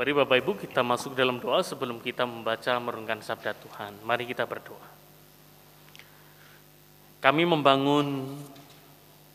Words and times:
Mari 0.00 0.16
Bapak 0.16 0.40
Ibu 0.40 0.52
kita 0.56 0.80
masuk 0.80 1.12
dalam 1.12 1.36
doa 1.36 1.60
sebelum 1.60 2.00
kita 2.00 2.24
membaca 2.24 2.72
merenungkan 2.80 3.20
sabda 3.20 3.52
Tuhan. 3.52 4.00
Mari 4.00 4.24
kita 4.24 4.48
berdoa. 4.48 4.88
Kami 7.20 7.44
membangun 7.44 8.32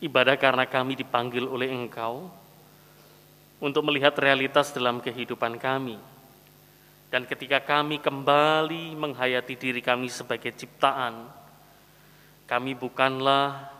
ibadah 0.02 0.34
karena 0.34 0.66
kami 0.66 0.98
dipanggil 0.98 1.46
oleh 1.46 1.70
Engkau 1.70 2.26
untuk 3.62 3.86
melihat 3.86 4.18
realitas 4.18 4.74
dalam 4.74 4.98
kehidupan 4.98 5.54
kami. 5.54 6.02
Dan 7.14 7.30
ketika 7.30 7.62
kami 7.62 8.02
kembali 8.02 8.98
menghayati 8.98 9.54
diri 9.54 9.78
kami 9.78 10.10
sebagai 10.10 10.50
ciptaan, 10.50 11.30
kami 12.50 12.74
bukanlah 12.74 13.70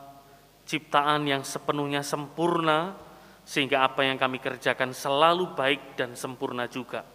ciptaan 0.71 1.27
yang 1.27 1.43
sepenuhnya 1.43 2.07
sempurna, 2.07 2.95
sehingga 3.47 3.87
apa 3.87 4.03
yang 4.03 4.19
kami 4.19 4.43
kerjakan 4.43 4.91
selalu 4.91 5.55
baik 5.55 5.95
dan 5.95 6.19
sempurna 6.19 6.67
juga. 6.67 7.07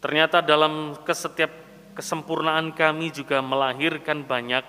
Ternyata 0.00 0.40
dalam 0.40 0.96
setiap 1.04 1.52
kesempurnaan 1.92 2.72
kami 2.72 3.12
juga 3.12 3.44
melahirkan 3.44 4.24
banyak 4.24 4.64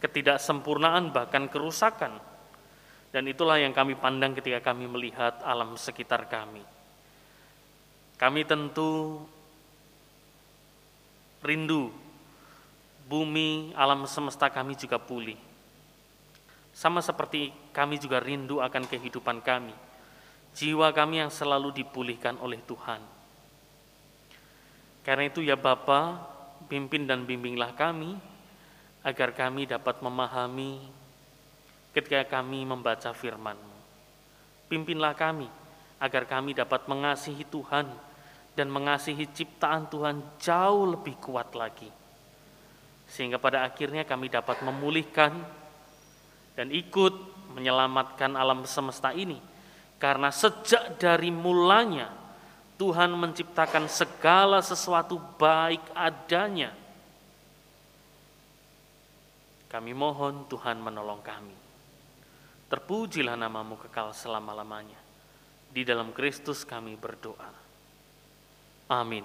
ketidaksempurnaan 0.00 1.12
bahkan 1.12 1.52
kerusakan. 1.52 2.16
Dan 3.12 3.28
itulah 3.28 3.60
yang 3.60 3.76
kami 3.76 3.92
pandang 3.92 4.32
ketika 4.32 4.72
kami 4.72 4.88
melihat 4.88 5.36
alam 5.44 5.76
sekitar 5.76 6.32
kami. 6.32 6.64
Kami 8.16 8.40
tentu 8.48 9.20
rindu 11.44 11.92
bumi, 13.04 13.76
alam 13.76 14.08
semesta 14.08 14.48
kami 14.48 14.80
juga 14.80 14.96
pulih. 14.96 15.36
Sama 16.72 17.04
seperti 17.04 17.52
kami 17.76 18.00
juga 18.00 18.20
rindu 18.20 18.64
akan 18.64 18.84
kehidupan 18.88 19.44
kami 19.44 19.85
jiwa 20.56 20.88
kami 20.96 21.20
yang 21.20 21.28
selalu 21.28 21.84
dipulihkan 21.84 22.40
oleh 22.40 22.56
Tuhan. 22.64 23.04
Karena 25.04 25.28
itu 25.28 25.44
ya 25.44 25.54
Bapa, 25.54 26.16
pimpin 26.66 27.04
dan 27.04 27.28
bimbinglah 27.28 27.76
kami 27.76 28.16
agar 29.04 29.36
kami 29.36 29.68
dapat 29.68 30.00
memahami 30.00 30.80
ketika 31.92 32.40
kami 32.40 32.64
membaca 32.64 33.12
firman-Mu. 33.12 33.76
Pimpinlah 34.66 35.14
kami 35.14 35.46
agar 36.02 36.26
kami 36.26 36.56
dapat 36.56 36.88
mengasihi 36.90 37.46
Tuhan 37.46 37.86
dan 38.56 38.66
mengasihi 38.72 39.30
ciptaan 39.30 39.86
Tuhan 39.92 40.40
jauh 40.40 40.96
lebih 40.96 41.14
kuat 41.22 41.54
lagi. 41.54 41.92
Sehingga 43.06 43.38
pada 43.38 43.62
akhirnya 43.62 44.02
kami 44.02 44.26
dapat 44.26 44.64
memulihkan 44.66 45.38
dan 46.58 46.72
ikut 46.72 47.14
menyelamatkan 47.54 48.34
alam 48.34 48.66
semesta 48.66 49.14
ini 49.14 49.38
karena 49.96 50.28
sejak 50.28 51.00
dari 51.00 51.32
mulanya 51.32 52.12
Tuhan 52.76 53.16
menciptakan 53.16 53.88
segala 53.88 54.60
sesuatu 54.60 55.16
baik 55.40 55.80
adanya. 55.96 56.72
Kami 59.72 59.92
mohon 59.96 60.44
Tuhan 60.46 60.76
menolong 60.78 61.24
kami. 61.24 61.56
Terpujilah 62.68 63.34
namamu 63.34 63.80
kekal 63.80 64.12
selama-lamanya. 64.12 65.00
Di 65.72 65.82
dalam 65.84 66.12
Kristus 66.12 66.68
kami 66.68 66.96
berdoa. 66.96 67.50
Amin. 68.92 69.24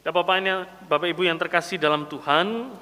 Dan 0.00 0.12
Bapak, 0.16 0.40
Bapak 0.88 1.08
Ibu 1.12 1.28
yang 1.28 1.36
terkasih 1.36 1.76
dalam 1.76 2.08
Tuhan, 2.08 2.72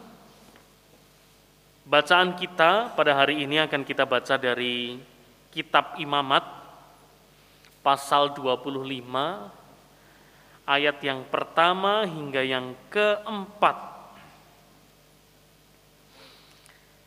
bacaan 1.87 2.39
kita 2.39 2.95
pada 2.95 3.19
hari 3.19 3.43
ini 3.43 3.59
akan 3.59 3.83
kita 3.83 4.06
baca 4.06 4.39
dari 4.39 4.99
kitab 5.48 5.96
Imamat 5.96 6.44
pasal 7.80 8.36
25 8.36 8.68
ayat 10.68 11.00
yang 11.00 11.24
pertama 11.32 12.04
hingga 12.04 12.44
yang 12.44 12.77
keempat. 12.92 13.96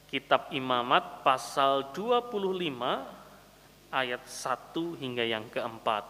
Kitab 0.10 0.52
Imamat 0.52 1.24
pasal 1.24 1.94
25 1.96 2.36
ayat 3.94 4.24
1 4.26 5.00
hingga 5.00 5.24
yang 5.24 5.48
keempat. 5.48 6.04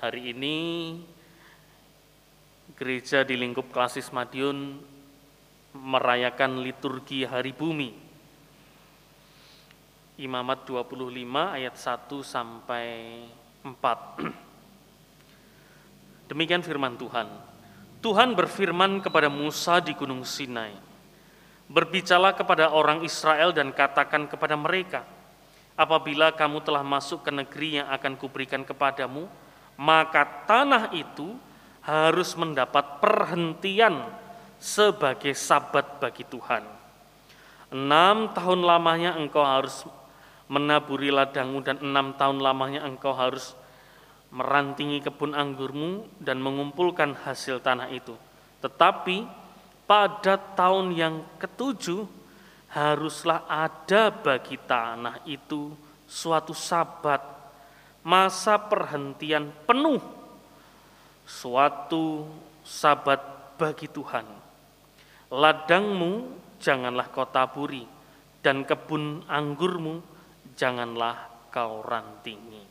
Hari 0.00 0.32
ini 0.32 0.56
gereja 2.78 3.26
di 3.26 3.36
lingkup 3.36 3.68
klasis 3.68 4.08
Madiun 4.08 4.80
merayakan 5.76 6.64
liturgi 6.64 7.28
hari 7.28 7.52
bumi 7.52 8.09
Imamat 10.20 10.68
25 10.68 11.16
ayat 11.32 11.72
1 11.80 12.12
sampai 12.20 13.24
4. 13.64 13.72
Demikian 16.28 16.60
firman 16.60 17.00
Tuhan. 17.00 17.24
Tuhan 18.04 18.36
berfirman 18.36 19.00
kepada 19.00 19.32
Musa 19.32 19.80
di 19.80 19.96
Gunung 19.96 20.20
Sinai, 20.28 20.76
Berbicara 21.72 22.36
kepada 22.36 22.68
orang 22.68 23.00
Israel 23.00 23.56
dan 23.56 23.72
katakan 23.72 24.28
kepada 24.28 24.60
mereka, 24.60 25.08
apabila 25.72 26.36
kamu 26.36 26.68
telah 26.68 26.84
masuk 26.84 27.24
ke 27.24 27.32
negeri 27.32 27.80
yang 27.80 27.88
akan 27.88 28.20
kuberikan 28.20 28.60
kepadamu, 28.60 29.24
maka 29.80 30.28
tanah 30.44 30.92
itu 30.92 31.32
harus 31.80 32.36
mendapat 32.36 33.00
perhentian 33.00 34.04
sebagai 34.60 35.32
sabat 35.32 35.96
bagi 35.96 36.28
Tuhan. 36.28 36.60
Enam 37.72 38.34
tahun 38.36 38.66
lamanya 38.66 39.16
engkau 39.16 39.46
harus 39.46 39.86
menaburi 40.50 41.14
ladangmu 41.14 41.62
dan 41.62 41.78
enam 41.78 42.18
tahun 42.18 42.42
lamanya 42.42 42.82
engkau 42.82 43.14
harus 43.14 43.54
merantingi 44.34 44.98
kebun 44.98 45.30
anggurmu 45.30 46.10
dan 46.18 46.42
mengumpulkan 46.42 47.14
hasil 47.22 47.62
tanah 47.62 47.86
itu. 47.94 48.18
Tetapi 48.58 49.26
pada 49.86 50.34
tahun 50.58 50.90
yang 50.94 51.22
ketujuh 51.38 52.02
haruslah 52.70 53.46
ada 53.46 54.10
bagi 54.10 54.58
tanah 54.58 55.22
itu 55.26 55.74
suatu 56.06 56.50
sabat, 56.54 57.22
masa 58.02 58.58
perhentian 58.58 59.54
penuh, 59.66 60.02
suatu 61.26 62.26
sabat 62.66 63.22
bagi 63.54 63.86
Tuhan. 63.86 64.26
Ladangmu 65.30 66.26
janganlah 66.58 67.06
kau 67.10 67.26
taburi, 67.26 67.86
dan 68.42 68.66
kebun 68.66 69.22
anggurmu 69.30 70.09
janganlah 70.60 71.48
kau 71.48 71.80
rantingi. 71.80 72.68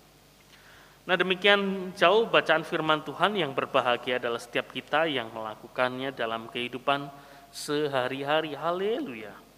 Nah 1.09 1.17
demikian 1.17 1.89
jauh 1.97 2.29
bacaan 2.29 2.61
firman 2.61 3.01
Tuhan 3.01 3.33
yang 3.33 3.57
berbahagia 3.57 4.21
adalah 4.21 4.37
setiap 4.37 4.69
kita 4.69 5.09
yang 5.09 5.33
melakukannya 5.33 6.13
dalam 6.13 6.45
kehidupan 6.53 7.09
sehari-hari. 7.49 8.53
Haleluya. 8.53 9.48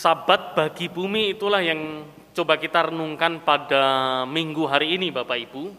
Sabat 0.00 0.56
bagi 0.56 0.88
bumi 0.88 1.36
itulah 1.36 1.60
yang 1.60 2.08
coba 2.32 2.56
kita 2.56 2.88
renungkan 2.88 3.44
pada 3.44 4.24
minggu 4.24 4.64
hari 4.64 4.96
ini 4.96 5.12
Bapak 5.12 5.36
Ibu. 5.36 5.76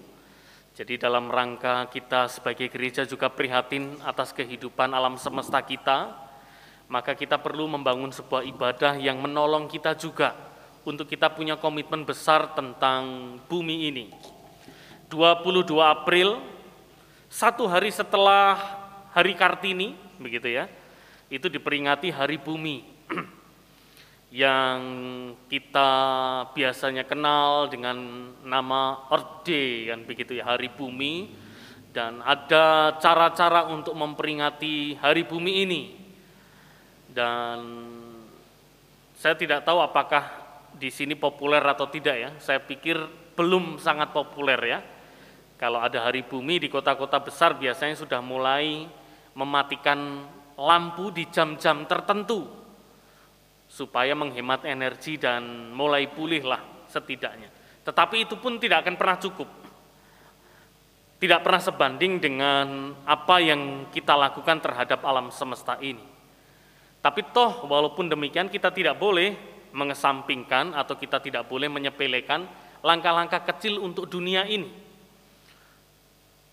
Jadi 0.78 1.02
dalam 1.02 1.26
rangka 1.26 1.90
kita 1.90 2.30
sebagai 2.30 2.70
gereja 2.70 3.02
juga 3.02 3.34
prihatin 3.34 3.98
atas 4.06 4.30
kehidupan 4.30 4.94
alam 4.94 5.18
semesta 5.18 5.58
kita, 5.66 6.14
maka 6.86 7.18
kita 7.18 7.42
perlu 7.42 7.66
membangun 7.66 8.14
sebuah 8.14 8.46
ibadah 8.46 8.94
yang 9.02 9.18
menolong 9.18 9.66
kita 9.66 9.98
juga 9.98 10.38
untuk 10.86 11.10
kita 11.10 11.34
punya 11.34 11.58
komitmen 11.58 12.06
besar 12.06 12.54
tentang 12.54 13.42
bumi 13.50 13.90
ini. 13.90 14.14
22 15.10 15.66
April, 15.82 16.38
satu 17.26 17.66
hari 17.66 17.90
setelah 17.90 18.54
Hari 19.18 19.34
Kartini, 19.34 19.98
begitu 20.22 20.46
ya, 20.46 20.70
itu 21.34 21.50
diperingati 21.50 22.14
Hari 22.14 22.38
Bumi. 22.38 22.91
Yang 24.32 24.80
kita 25.52 25.92
biasanya 26.56 27.04
kenal 27.04 27.68
dengan 27.68 28.32
nama 28.48 29.04
Day 29.44 29.92
kan 29.92 30.08
begitu 30.08 30.40
ya 30.40 30.56
Hari 30.56 30.72
Bumi. 30.72 31.44
Dan 31.92 32.24
ada 32.24 32.96
cara-cara 33.04 33.68
untuk 33.68 33.92
memperingati 33.92 34.96
Hari 34.96 35.28
Bumi 35.28 35.68
ini. 35.68 35.82
Dan 37.12 37.60
saya 39.12 39.36
tidak 39.36 39.68
tahu 39.68 39.84
apakah 39.84 40.24
di 40.80 40.88
sini 40.88 41.20
populer 41.20 41.60
atau 41.60 41.92
tidak 41.92 42.16
ya. 42.16 42.32
Saya 42.40 42.64
pikir 42.64 42.96
belum 43.36 43.76
sangat 43.84 44.16
populer 44.16 44.60
ya. 44.64 44.80
Kalau 45.60 45.84
ada 45.84 46.08
Hari 46.08 46.24
Bumi 46.24 46.64
di 46.64 46.72
kota-kota 46.72 47.20
besar 47.20 47.60
biasanya 47.60 48.00
sudah 48.00 48.24
mulai 48.24 48.88
mematikan 49.36 50.24
lampu 50.56 51.12
di 51.12 51.28
jam-jam 51.28 51.84
tertentu 51.84 52.61
supaya 53.72 54.12
menghemat 54.12 54.68
energi 54.68 55.16
dan 55.16 55.72
mulai 55.72 56.12
pulihlah 56.12 56.60
setidaknya. 56.92 57.48
Tetapi 57.88 58.28
itu 58.28 58.36
pun 58.36 58.60
tidak 58.60 58.84
akan 58.84 59.00
pernah 59.00 59.16
cukup. 59.16 59.48
Tidak 61.24 61.40
pernah 61.40 61.62
sebanding 61.64 62.20
dengan 62.20 62.92
apa 63.08 63.40
yang 63.40 63.88
kita 63.96 64.12
lakukan 64.20 64.60
terhadap 64.60 65.00
alam 65.08 65.32
semesta 65.32 65.80
ini. 65.80 66.04
Tapi 67.00 67.32
toh 67.32 67.64
walaupun 67.64 68.12
demikian 68.12 68.52
kita 68.52 68.76
tidak 68.76 69.00
boleh 69.00 69.40
mengesampingkan 69.72 70.76
atau 70.76 71.00
kita 71.00 71.24
tidak 71.24 71.48
boleh 71.48 71.72
menyepelekan 71.72 72.44
langkah-langkah 72.84 73.40
kecil 73.56 73.80
untuk 73.80 74.12
dunia 74.12 74.44
ini. 74.52 74.68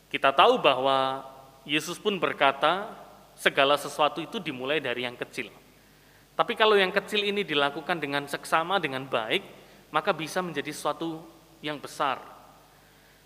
Kita 0.09 0.31
tahu 0.33 0.63
bahwa 0.63 1.27
Yesus 1.69 2.01
pun 2.01 2.17
berkata, 2.17 2.89
segala 3.37 3.77
sesuatu 3.77 4.25
itu 4.25 4.41
dimulai 4.41 4.81
dari 4.81 5.05
yang 5.05 5.19
kecil. 5.19 5.53
Tapi 6.39 6.55
kalau 6.55 6.79
yang 6.79 6.95
kecil 6.95 7.27
ini 7.27 7.43
dilakukan 7.43 7.99
dengan 7.99 8.23
seksama, 8.31 8.79
dengan 8.79 9.03
baik, 9.03 9.43
maka 9.91 10.15
bisa 10.15 10.39
menjadi 10.39 10.71
sesuatu 10.71 11.19
yang 11.59 11.83
besar. 11.83 12.23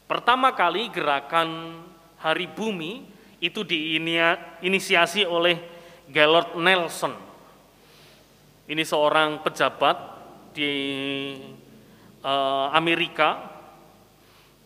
Pertama 0.08 0.56
kali 0.56 0.88
gerakan 0.88 1.82
Hari 2.16 2.48
Bumi 2.48 3.04
itu 3.36 3.60
diinisiasi 3.60 5.28
oleh 5.28 5.60
Gaylord 6.08 6.56
Nelson. 6.56 7.12
Ini 8.64 8.80
seorang 8.80 9.44
pejabat 9.44 9.96
di 10.56 10.72
uh, 12.24 12.72
Amerika. 12.72 13.44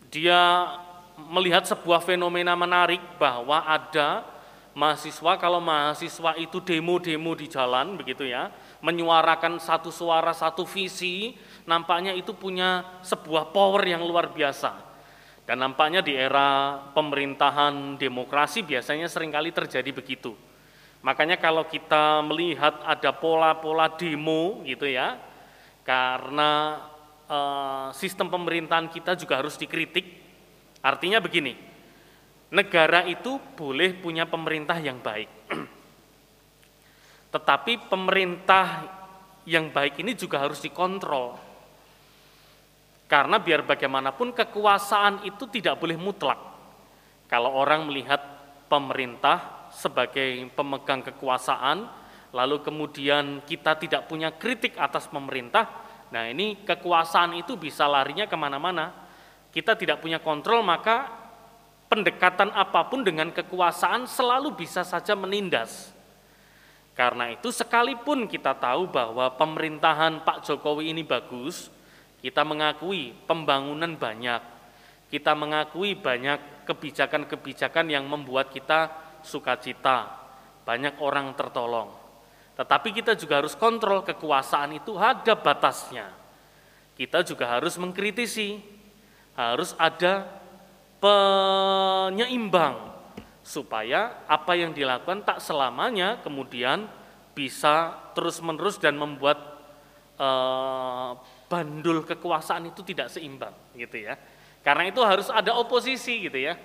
Dia 0.07 0.71
melihat 1.19 1.67
sebuah 1.67 1.99
fenomena 1.99 2.55
menarik 2.55 3.03
bahwa 3.19 3.65
ada 3.67 4.23
mahasiswa 4.77 5.41
kalau 5.41 5.57
mahasiswa 5.57 6.37
itu 6.37 6.61
demo-demo 6.61 7.33
di 7.33 7.49
jalan 7.49 7.97
begitu 7.97 8.29
ya, 8.29 8.53
menyuarakan 8.85 9.57
satu 9.57 9.89
suara, 9.89 10.37
satu 10.37 10.69
visi, 10.69 11.33
nampaknya 11.65 12.13
itu 12.13 12.37
punya 12.37 13.01
sebuah 13.01 13.49
power 13.49 13.81
yang 13.81 14.05
luar 14.05 14.29
biasa. 14.29 14.85
Dan 15.49 15.65
nampaknya 15.65 16.05
di 16.05 16.13
era 16.13 16.77
pemerintahan 16.93 17.97
demokrasi 17.97 18.61
biasanya 18.61 19.09
sering 19.09 19.33
kali 19.33 19.49
terjadi 19.49 19.89
begitu. 19.89 20.37
Makanya 21.01 21.41
kalau 21.41 21.65
kita 21.65 22.21
melihat 22.21 22.77
ada 22.85 23.09
pola-pola 23.15 23.89
demo 23.97 24.61
gitu 24.61 24.85
ya, 24.85 25.17
karena 25.87 26.83
e, 27.25 27.39
sistem 27.97 28.27
pemerintahan 28.29 28.91
kita 28.91 29.17
juga 29.17 29.39
harus 29.39 29.55
dikritik. 29.55 30.19
Artinya 30.83 31.23
begini, 31.23 31.55
negara 32.51 33.03
itu 33.03 33.39
boleh 33.55 33.97
punya 33.99 34.23
pemerintah 34.23 34.79
yang 34.79 35.03
baik. 35.03 35.29
Tetapi 37.33 37.91
pemerintah 37.91 38.87
yang 39.47 39.71
baik 39.71 39.99
ini 39.99 40.15
juga 40.15 40.43
harus 40.43 40.63
dikontrol. 40.63 41.35
Karena 43.07 43.39
biar 43.39 43.63
bagaimanapun 43.63 44.35
kekuasaan 44.35 45.23
itu 45.23 45.47
tidak 45.47 45.79
boleh 45.79 45.95
mutlak. 45.95 46.39
Kalau 47.31 47.55
orang 47.55 47.87
melihat 47.87 48.19
pemerintah 48.67 49.67
sebagai 49.71 50.47
pemegang 50.51 51.03
kekuasaan, 51.03 51.87
lalu 52.35 52.59
kemudian 52.63 53.43
kita 53.47 53.79
tidak 53.79 54.11
punya 54.11 54.35
kritik 54.35 54.75
atas 54.75 55.07
pemerintah, 55.07 55.71
nah 56.11 56.27
ini 56.27 56.63
kekuasaan 56.67 57.39
itu 57.39 57.55
bisa 57.55 57.87
larinya 57.87 58.27
ke 58.27 58.35
mana-mana. 58.35 58.91
Kita 59.51 59.79
tidak 59.79 60.03
punya 60.03 60.19
kontrol, 60.19 60.59
maka 60.63 61.26
pendekatan 61.87 62.51
apa 62.51 62.87
pun 62.87 63.03
dengan 63.03 63.31
kekuasaan 63.31 64.07
selalu 64.07 64.55
bisa 64.55 64.83
saja 64.83 65.15
menindas. 65.15 65.91
Karena 66.97 67.29
itu 67.29 67.53
sekalipun 67.53 68.25
kita 68.25 68.57
tahu 68.57 68.89
bahwa 68.89 69.29
pemerintahan 69.37 70.25
Pak 70.25 70.43
Jokowi 70.49 70.91
ini 70.91 71.05
bagus, 71.05 71.69
kita 72.19 72.41
mengakui 72.41 73.13
pembangunan 73.29 73.93
banyak, 73.93 74.41
kita 75.13 75.37
mengakui 75.37 75.93
banyak 75.93 76.65
kebijakan-kebijakan 76.65 77.85
yang 77.87 78.09
membuat 78.09 78.49
kita 78.49 78.89
sukacita, 79.21 80.09
banyak 80.65 80.97
orang 80.99 81.37
tertolong. 81.37 81.93
Tetapi 82.57 82.89
kita 82.89 83.13
juga 83.13 83.45
harus 83.45 83.53
kontrol 83.53 84.01
kekuasaan 84.01 84.81
itu 84.81 84.97
ada 84.97 85.37
batasnya. 85.37 86.09
Kita 86.97 87.21
juga 87.21 87.45
harus 87.45 87.77
mengkritisi, 87.77 88.57
harus 89.37 89.77
ada 89.77 90.25
penyeimbang 90.97 92.75
supaya 93.47 94.27
apa 94.27 94.59
yang 94.59 94.75
dilakukan 94.75 95.23
tak 95.23 95.39
selamanya 95.39 96.19
kemudian 96.19 96.89
bisa 97.37 97.95
terus-menerus 98.17 98.81
dan 98.81 98.97
membuat 98.97 99.37
eh, 100.17 101.11
bandul 101.47 102.03
kekuasaan 102.03 102.73
itu 102.73 102.81
tidak 102.83 103.13
seimbang 103.13 103.53
gitu 103.77 104.03
ya. 104.03 104.17
Karena 104.65 104.89
itu 104.89 104.99
harus 104.99 105.31
ada 105.31 105.55
oposisi 105.55 106.27
gitu 106.27 106.35
ya. 106.35 106.59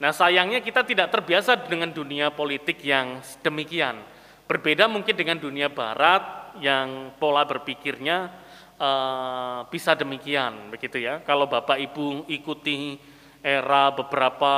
Nah, 0.00 0.10
sayangnya 0.16 0.64
kita 0.64 0.86
tidak 0.86 1.12
terbiasa 1.12 1.68
dengan 1.68 1.92
dunia 1.92 2.32
politik 2.32 2.80
yang 2.80 3.20
demikian. 3.44 4.00
Berbeda 4.48 4.88
mungkin 4.88 5.12
dengan 5.12 5.36
dunia 5.36 5.68
barat 5.68 6.56
yang 6.62 7.12
pola 7.20 7.42
berpikirnya 7.44 8.30
eh, 8.78 9.60
bisa 9.68 9.98
demikian 9.98 10.70
begitu 10.70 11.02
ya. 11.02 11.20
Kalau 11.26 11.50
Bapak 11.50 11.76
Ibu 11.76 12.30
ikuti 12.30 12.96
era 13.44 13.92
beberapa 13.92 14.52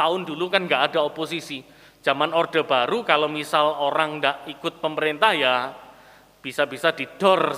tahun 0.00 0.24
dulu 0.24 0.48
kan 0.48 0.64
nggak 0.64 0.82
ada 0.90 1.04
oposisi. 1.04 1.60
Zaman 2.00 2.32
Orde 2.32 2.64
Baru 2.64 3.04
kalau 3.04 3.28
misal 3.28 3.68
orang 3.80 4.20
nggak 4.20 4.48
ikut 4.48 4.80
pemerintah 4.80 5.32
ya 5.36 5.72
bisa-bisa 6.40 6.92
didor 6.92 7.56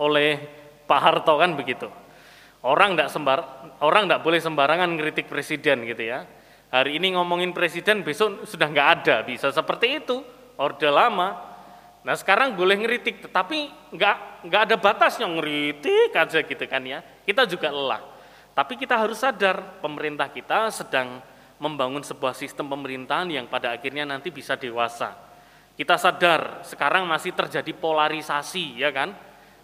oleh 0.00 0.40
Pak 0.84 1.00
Harto 1.00 1.36
kan 1.40 1.56
begitu. 1.56 1.88
Orang 2.62 2.94
nggak 2.94 3.10
sembar, 3.10 3.42
orang 3.82 4.06
nggak 4.06 4.22
boleh 4.22 4.38
sembarangan 4.38 4.96
ngeritik 4.96 5.26
presiden 5.26 5.82
gitu 5.84 6.08
ya. 6.08 6.24
Hari 6.72 6.96
ini 6.96 7.12
ngomongin 7.12 7.52
presiden, 7.52 8.00
besok 8.00 8.48
sudah 8.48 8.70
nggak 8.70 8.88
ada, 9.00 9.16
bisa 9.26 9.52
seperti 9.52 10.00
itu. 10.00 10.24
Orde 10.56 10.88
lama. 10.88 11.52
Nah 12.00 12.14
sekarang 12.16 12.56
boleh 12.56 12.80
ngeritik, 12.80 13.28
tetapi 13.28 13.92
nggak 13.92 14.46
nggak 14.48 14.62
ada 14.70 14.76
batasnya 14.80 15.28
ngeritik 15.28 16.16
aja 16.16 16.38
gitu 16.40 16.64
kan 16.64 16.80
ya. 16.86 17.04
Kita 17.26 17.44
juga 17.44 17.68
lelah. 17.68 18.11
Tapi 18.52 18.76
kita 18.76 19.00
harus 19.00 19.24
sadar 19.24 19.80
pemerintah 19.80 20.28
kita 20.28 20.68
sedang 20.68 21.24
membangun 21.56 22.04
sebuah 22.04 22.36
sistem 22.36 22.68
pemerintahan 22.68 23.30
yang 23.32 23.46
pada 23.48 23.72
akhirnya 23.72 24.04
nanti 24.04 24.28
bisa 24.28 24.60
dewasa. 24.60 25.16
Kita 25.72 25.96
sadar 25.96 26.60
sekarang 26.68 27.08
masih 27.08 27.32
terjadi 27.32 27.72
polarisasi 27.72 28.82
ya 28.82 28.92
kan. 28.92 29.16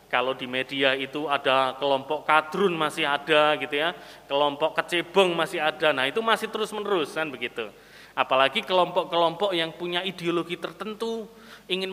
Kalau 0.08 0.32
di 0.32 0.48
media 0.48 0.96
itu 0.96 1.28
ada 1.28 1.76
kelompok 1.76 2.24
kadrun 2.24 2.72
masih 2.72 3.04
ada 3.04 3.60
gitu 3.60 3.76
ya, 3.76 3.92
kelompok 4.24 4.72
kecebong 4.80 5.36
masih 5.36 5.60
ada. 5.60 5.92
Nah, 5.92 6.08
itu 6.08 6.24
masih 6.24 6.48
terus-menerus 6.48 7.12
kan 7.12 7.28
begitu. 7.28 7.68
Apalagi 8.16 8.64
kelompok-kelompok 8.64 9.52
yang 9.52 9.68
punya 9.76 10.00
ideologi 10.00 10.56
tertentu, 10.56 11.28
ingin 11.68 11.92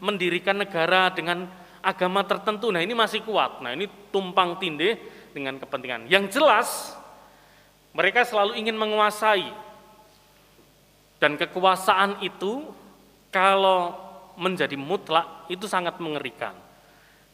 mendirikan 0.00 0.56
negara 0.56 1.12
dengan 1.12 1.52
agama 1.84 2.24
tertentu. 2.24 2.72
Nah, 2.72 2.80
ini 2.80 2.96
masih 2.96 3.20
kuat. 3.28 3.60
Nah, 3.60 3.76
ini 3.76 3.84
tumpang 4.08 4.56
tindih 4.56 4.96
dengan 5.30 5.58
kepentingan. 5.58 6.06
Yang 6.06 6.38
jelas, 6.38 6.94
mereka 7.90 8.22
selalu 8.22 8.58
ingin 8.58 8.78
menguasai. 8.78 9.50
Dan 11.20 11.36
kekuasaan 11.36 12.22
itu 12.24 12.70
kalau 13.28 13.92
menjadi 14.40 14.78
mutlak 14.78 15.50
itu 15.52 15.66
sangat 15.66 16.00
mengerikan. 16.00 16.56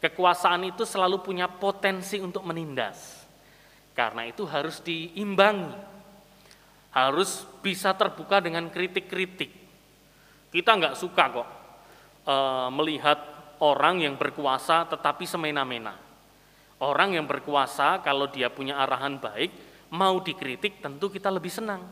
Kekuasaan 0.02 0.68
itu 0.68 0.82
selalu 0.82 1.22
punya 1.22 1.46
potensi 1.46 2.18
untuk 2.18 2.42
menindas. 2.44 3.24
Karena 3.94 4.26
itu 4.28 4.44
harus 4.44 4.82
diimbangi. 4.82 5.72
Harus 6.92 7.44
bisa 7.60 7.92
terbuka 7.92 8.40
dengan 8.40 8.68
kritik-kritik. 8.72 9.52
Kita 10.50 10.70
nggak 10.72 10.96
suka 10.96 11.24
kok 11.28 11.48
e, 12.24 12.36
melihat 12.72 13.18
orang 13.60 14.00
yang 14.00 14.16
berkuasa 14.16 14.88
tetapi 14.88 15.28
semena-mena 15.28 16.05
Orang 16.76 17.16
yang 17.16 17.25
berkuasa 17.25 18.04
kalau 18.04 18.28
dia 18.28 18.52
punya 18.52 18.76
arahan 18.76 19.16
baik, 19.16 19.49
mau 19.97 20.21
dikritik 20.21 20.85
tentu 20.85 21.09
kita 21.09 21.33
lebih 21.33 21.49
senang. 21.49 21.88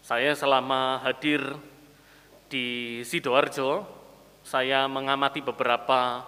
Saya 0.00 0.32
selama 0.32 1.04
hadir 1.04 1.42
di 2.48 3.00
Sidoarjo, 3.04 3.84
saya 4.46 4.86
mengamati 4.86 5.42
beberapa 5.42 6.22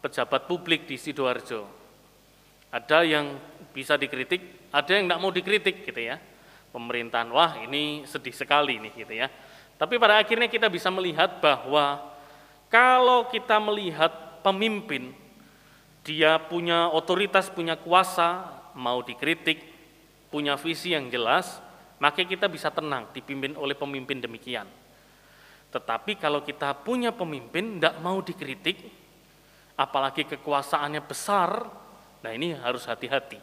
pejabat 0.00 0.48
publik 0.48 0.88
di 0.88 0.96
Sidoarjo. 0.96 1.66
Ada 2.72 3.04
yang 3.04 3.36
bisa 3.74 4.00
dikritik, 4.00 4.70
ada 4.72 4.90
yang 4.96 5.10
tidak 5.10 5.20
mau 5.20 5.34
dikritik 5.34 5.84
gitu 5.84 6.00
ya. 6.00 6.16
Pemerintahan, 6.72 7.28
wah 7.34 7.60
ini 7.60 8.08
sedih 8.08 8.32
sekali 8.32 8.80
nih 8.80 8.92
gitu 8.96 9.12
ya. 9.12 9.28
Tapi 9.76 10.00
pada 10.00 10.24
akhirnya 10.24 10.48
kita 10.48 10.72
bisa 10.72 10.88
melihat 10.88 11.36
bahwa 11.42 12.00
kalau 12.72 13.28
kita 13.28 13.60
melihat 13.60 14.40
pemimpin 14.40 15.25
dia 16.06 16.38
punya 16.38 16.86
otoritas, 16.94 17.50
punya 17.50 17.74
kuasa, 17.74 18.46
mau 18.78 19.02
dikritik, 19.02 19.58
punya 20.30 20.54
visi 20.54 20.94
yang 20.94 21.10
jelas, 21.10 21.58
maka 21.98 22.22
kita 22.22 22.46
bisa 22.46 22.70
tenang 22.70 23.10
dipimpin 23.10 23.58
oleh 23.58 23.74
pemimpin 23.74 24.22
demikian. 24.22 24.70
Tetapi 25.74 26.14
kalau 26.14 26.46
kita 26.46 26.78
punya 26.78 27.10
pemimpin 27.10 27.82
tidak 27.82 27.98
mau 27.98 28.22
dikritik, 28.22 28.86
apalagi 29.74 30.30
kekuasaannya 30.30 31.02
besar, 31.02 31.66
nah 32.22 32.30
ini 32.30 32.54
harus 32.54 32.86
hati-hati. 32.86 33.42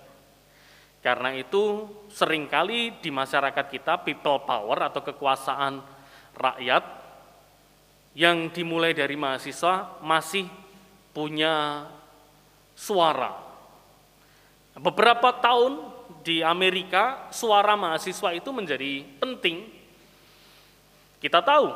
Karena 1.04 1.36
itu 1.36 1.92
sering 2.08 2.48
kali 2.48 2.96
di 3.04 3.12
masyarakat 3.12 3.68
kita 3.68 4.08
people 4.08 4.40
power 4.48 4.88
atau 4.88 5.04
kekuasaan 5.04 5.84
rakyat 6.32 6.84
yang 8.16 8.48
dimulai 8.56 8.96
dari 8.96 9.20
mahasiswa 9.20 10.00
masih 10.00 10.48
punya 11.12 11.84
suara. 12.84 13.32
Beberapa 14.76 15.32
tahun 15.40 15.80
di 16.28 16.44
Amerika 16.44 17.32
suara 17.32 17.80
mahasiswa 17.80 18.36
itu 18.36 18.50
menjadi 18.52 19.08
penting. 19.24 19.72
Kita 21.24 21.40
tahu 21.40 21.72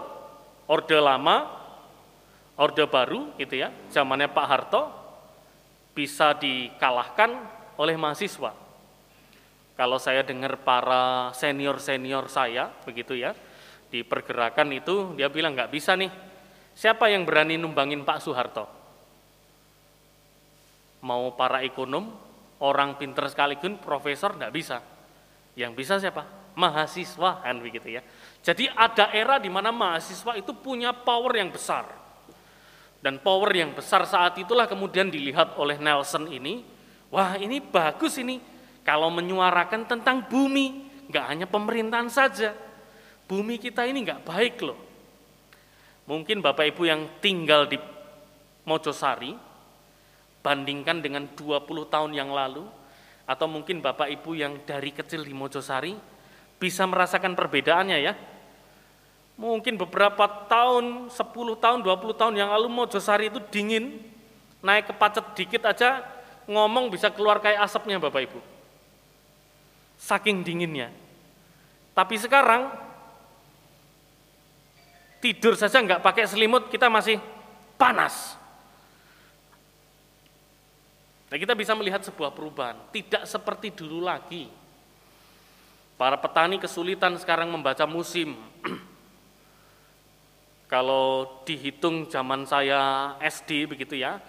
Orde 0.67 0.99
lama, 0.99 1.47
Orde 2.59 2.83
baru 2.83 3.31
gitu 3.39 3.55
ya, 3.55 3.71
zamannya 3.87 4.27
Pak 4.27 4.47
Harto 4.47 4.83
bisa 5.95 6.35
dikalahkan 6.35 7.39
oleh 7.79 7.95
mahasiswa. 7.95 8.51
Kalau 9.77 10.01
saya 10.01 10.25
dengar 10.25 10.59
para 10.65 11.31
senior-senior 11.37 12.27
saya 12.27 12.73
begitu 12.83 13.15
ya, 13.15 13.31
di 13.87 14.03
pergerakan 14.03 14.73
itu 14.75 15.15
dia 15.15 15.31
bilang 15.31 15.55
nggak 15.55 15.71
bisa 15.71 15.95
nih. 15.95 16.11
Siapa 16.75 17.07
yang 17.07 17.23
berani 17.23 17.55
numbangin 17.55 18.03
Pak 18.03 18.19
Soeharto? 18.19 18.76
Mau 21.05 21.33
para 21.37 21.61
ekonom, 21.61 22.09
orang 22.63 22.97
pinter 22.97 23.29
sekalipun, 23.29 23.77
profesor 23.77 24.33
nggak 24.33 24.53
bisa. 24.53 24.81
Yang 25.53 25.71
bisa 25.77 25.93
siapa? 26.01 26.25
Mahasiswa 26.57 27.45
kan 27.45 27.55
begitu 27.61 27.97
ya. 27.97 28.01
Jadi 28.41 28.65
ada 28.73 29.13
era 29.13 29.37
di 29.37 29.49
mana 29.49 29.69
mahasiswa 29.69 30.33
itu 30.37 30.53
punya 30.57 30.89
power 30.93 31.37
yang 31.37 31.53
besar. 31.53 31.85
Dan 32.97 33.21
power 33.21 33.53
yang 33.53 33.77
besar 33.77 34.09
saat 34.09 34.41
itulah 34.41 34.65
kemudian 34.65 35.13
dilihat 35.13 35.53
oleh 35.61 35.77
Nelson 35.77 36.25
ini, 36.33 36.65
wah 37.13 37.37
ini 37.37 37.61
bagus 37.61 38.17
ini 38.17 38.41
kalau 38.81 39.13
menyuarakan 39.13 39.85
tentang 39.85 40.25
bumi, 40.25 40.87
nggak 41.13 41.25
hanya 41.29 41.45
pemerintahan 41.45 42.09
saja. 42.09 42.57
Bumi 43.29 43.61
kita 43.61 43.85
ini 43.85 44.01
nggak 44.01 44.25
baik 44.25 44.55
loh. 44.65 44.79
Mungkin 46.07 46.39
Bapak 46.39 46.71
Ibu 46.71 46.87
yang 46.87 47.01
tinggal 47.19 47.67
di 47.67 47.75
Mojosari, 48.63 49.35
bandingkan 50.41 51.01
dengan 51.03 51.27
20 51.35 51.65
tahun 51.87 52.11
yang 52.15 52.31
lalu, 52.31 52.65
atau 53.27 53.45
mungkin 53.45 53.83
Bapak 53.83 54.07
Ibu 54.07 54.39
yang 54.39 54.53
dari 54.63 54.95
kecil 54.95 55.27
di 55.27 55.35
Mojosari, 55.35 55.93
bisa 56.57 56.87
merasakan 56.87 57.35
perbedaannya 57.35 57.97
ya. 57.99 58.13
Mungkin 59.37 59.77
beberapa 59.77 60.25
tahun, 60.49 61.13
10 61.13 61.61
tahun, 61.61 61.79
20 61.85 62.15
tahun 62.17 62.33
yang 62.33 62.49
lalu 62.49 62.67
Mojosari 62.71 63.29
itu 63.29 63.37
dingin, 63.53 64.01
naik 64.65 64.89
ke 64.89 64.93
pacet 64.97 65.25
dikit 65.37 65.67
aja, 65.67 66.01
ngomong 66.49 66.89
bisa 66.89 67.11
keluar 67.13 67.37
kayak 67.43 67.67
asapnya 67.67 68.01
Bapak 68.01 68.25
Ibu. 68.25 68.39
Saking 69.99 70.41
dinginnya. 70.41 70.89
Tapi 71.93 72.15
sekarang, 72.17 72.71
tidur 75.21 75.53
saja 75.59 75.83
nggak 75.83 76.01
pakai 76.01 76.25
selimut, 76.25 76.71
kita 76.71 76.87
masih 76.87 77.21
panas. 77.77 78.37
Nah 81.27 81.35
kita 81.35 81.53
bisa 81.55 81.75
melihat 81.75 82.03
sebuah 82.03 82.31
perubahan, 82.31 82.79
tidak 82.91 83.27
seperti 83.27 83.71
dulu 83.75 84.03
lagi. 84.03 84.47
Para 85.97 86.15
petani 86.15 86.61
kesulitan 86.61 87.17
sekarang 87.19 87.51
membaca 87.51 87.83
musim, 87.89 88.37
Kalau 90.67 91.39
dihitung 91.47 92.11
zaman 92.11 92.43
saya 92.43 93.15
SD 93.23 93.71
begitu 93.71 93.95
ya, 93.95 94.19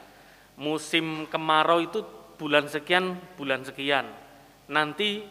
musim 0.55 1.27
kemarau 1.27 1.83
itu 1.83 2.07
bulan 2.39 2.71
sekian, 2.71 3.19
bulan 3.35 3.67
sekian. 3.67 4.07
Nanti 4.71 5.27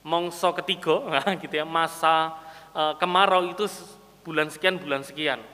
mongso 0.00 0.56
ketiga, 0.56 1.04
gitu 1.44 1.60
ya, 1.60 1.68
masa 1.68 2.40
e, 2.72 2.82
kemarau 2.96 3.52
itu 3.52 3.68
bulan 4.24 4.48
sekian, 4.48 4.80
bulan 4.80 5.04
sekian. 5.04 5.44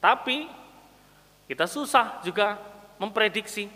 Tapi 0.00 0.48
kita 1.44 1.68
susah 1.68 2.24
juga 2.24 2.56
memprediksi. 2.96 3.68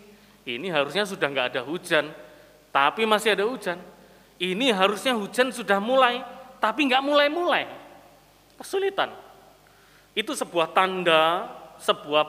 Ini 0.45 0.69
harusnya 0.69 1.09
sudah 1.09 1.25
nggak 1.25 1.47
ada 1.57 1.61
hujan, 1.65 2.13
tapi 2.69 3.01
masih 3.09 3.33
ada 3.33 3.49
hujan. 3.49 3.81
Ini 4.37 4.69
harusnya 4.77 5.17
hujan 5.17 5.49
sudah 5.49 5.81
mulai, 5.81 6.21
tapi 6.61 6.85
nggak 6.85 7.01
mulai-mulai. 7.01 7.65
Kesulitan. 8.61 9.09
Itu 10.13 10.37
sebuah 10.37 10.69
tanda, 10.71 11.49
sebuah 11.81 12.25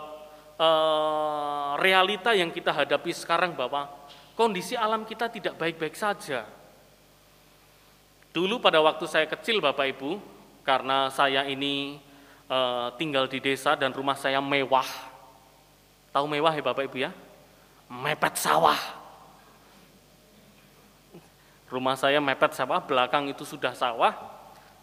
uh, 0.56 1.70
realita 1.76 2.32
yang 2.32 2.48
kita 2.48 2.72
hadapi 2.72 3.12
sekarang 3.12 3.52
bahwa 3.52 3.86
kondisi 4.32 4.72
alam 4.74 5.04
kita 5.04 5.28
tidak 5.28 5.60
baik-baik 5.60 5.92
saja. 5.92 6.48
Dulu 8.32 8.60
pada 8.64 8.80
waktu 8.80 9.04
saya 9.04 9.28
kecil 9.28 9.60
Bapak 9.60 9.92
Ibu, 9.96 10.20
karena 10.64 11.12
saya 11.12 11.44
ini 11.44 12.00
uh, 12.48 12.92
tinggal 12.96 13.28
di 13.28 13.44
desa 13.44 13.76
dan 13.76 13.92
rumah 13.92 14.16
saya 14.16 14.40
mewah. 14.40 14.88
Tahu 16.16 16.26
mewah 16.32 16.52
ya 16.56 16.64
Bapak 16.64 16.88
Ibu 16.88 16.96
ya? 16.96 17.12
Mepet 17.90 18.34
sawah. 18.38 18.78
Rumah 21.66 21.96
saya 21.98 22.22
mepet 22.22 22.54
sawah, 22.54 22.78
belakang 22.82 23.26
itu 23.26 23.42
sudah 23.42 23.74
sawah. 23.74 24.14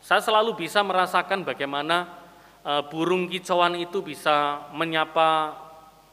Saya 0.03 0.19
selalu 0.19 0.59
bisa 0.59 0.83
merasakan 0.83 1.47
bagaimana 1.47 2.23
Eh, 2.63 2.83
burung 2.87 3.27
kicauan 3.27 3.75
itu 3.75 3.99
bisa 3.99 4.63
menyapa 4.71 5.51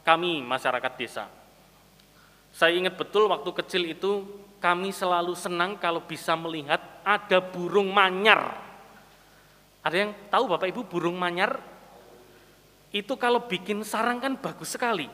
kami 0.03 0.43
masyarakat 0.43 0.93
desa. 0.99 1.31
Saya 2.51 2.75
ingat 2.75 2.99
betul 2.99 3.31
waktu 3.31 3.47
kecil 3.55 3.87
itu 3.87 4.27
kami 4.59 4.91
selalu 4.91 5.31
senang 5.31 5.79
kalau 5.79 6.03
bisa 6.03 6.35
melihat 6.35 6.83
ada 7.07 7.39
burung 7.39 7.95
manyar. 7.95 8.59
Ada 9.79 9.95
yang 9.95 10.11
tahu 10.27 10.51
Bapak 10.51 10.75
Ibu 10.75 10.91
burung 10.91 11.15
manyar? 11.15 11.55
Itu 12.91 13.15
kalau 13.15 13.47
bikin 13.47 13.87
sarang 13.87 14.19
kan 14.19 14.35
bagus 14.35 14.75
sekali. 14.75 15.07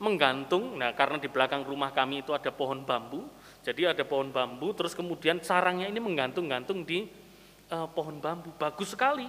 Menggantung, 0.00 0.80
nah 0.80 0.96
karena 0.96 1.20
di 1.20 1.28
belakang 1.28 1.60
rumah 1.60 1.92
kami 1.92 2.24
itu 2.24 2.32
ada 2.32 2.48
pohon 2.48 2.82
bambu, 2.88 3.28
jadi 3.60 3.92
ada 3.92 4.00
pohon 4.00 4.32
bambu, 4.32 4.72
terus 4.72 4.96
kemudian 4.96 5.44
sarangnya 5.44 5.92
ini 5.92 6.00
menggantung-gantung 6.00 6.88
di 6.88 7.04
uh, 7.68 7.84
pohon 7.92 8.16
bambu, 8.16 8.48
bagus 8.56 8.96
sekali 8.96 9.28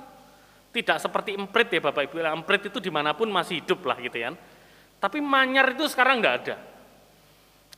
tidak 0.71 0.97
seperti 1.03 1.35
emprit 1.35 1.67
ya 1.67 1.83
Bapak 1.83 2.07
Ibu, 2.07 2.23
emprit 2.23 2.71
itu 2.71 2.79
di 2.79 2.87
mana 2.87 3.11
pun 3.11 3.27
masih 3.27 3.59
hidup 3.59 3.83
lah 3.83 3.99
gitu 3.99 4.15
ya. 4.15 4.31
Tapi 5.03 5.19
manyar 5.19 5.75
itu 5.75 5.83
sekarang 5.91 6.23
enggak 6.23 6.35
ada. 6.47 6.55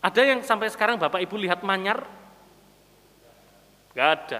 Ada 0.04 0.22
yang 0.22 0.40
sampai 0.46 0.70
sekarang 0.70 1.02
Bapak 1.02 1.26
Ibu 1.26 1.36
lihat 1.42 1.66
manyar? 1.66 2.06
Enggak 3.92 4.10
ada. 4.14 4.40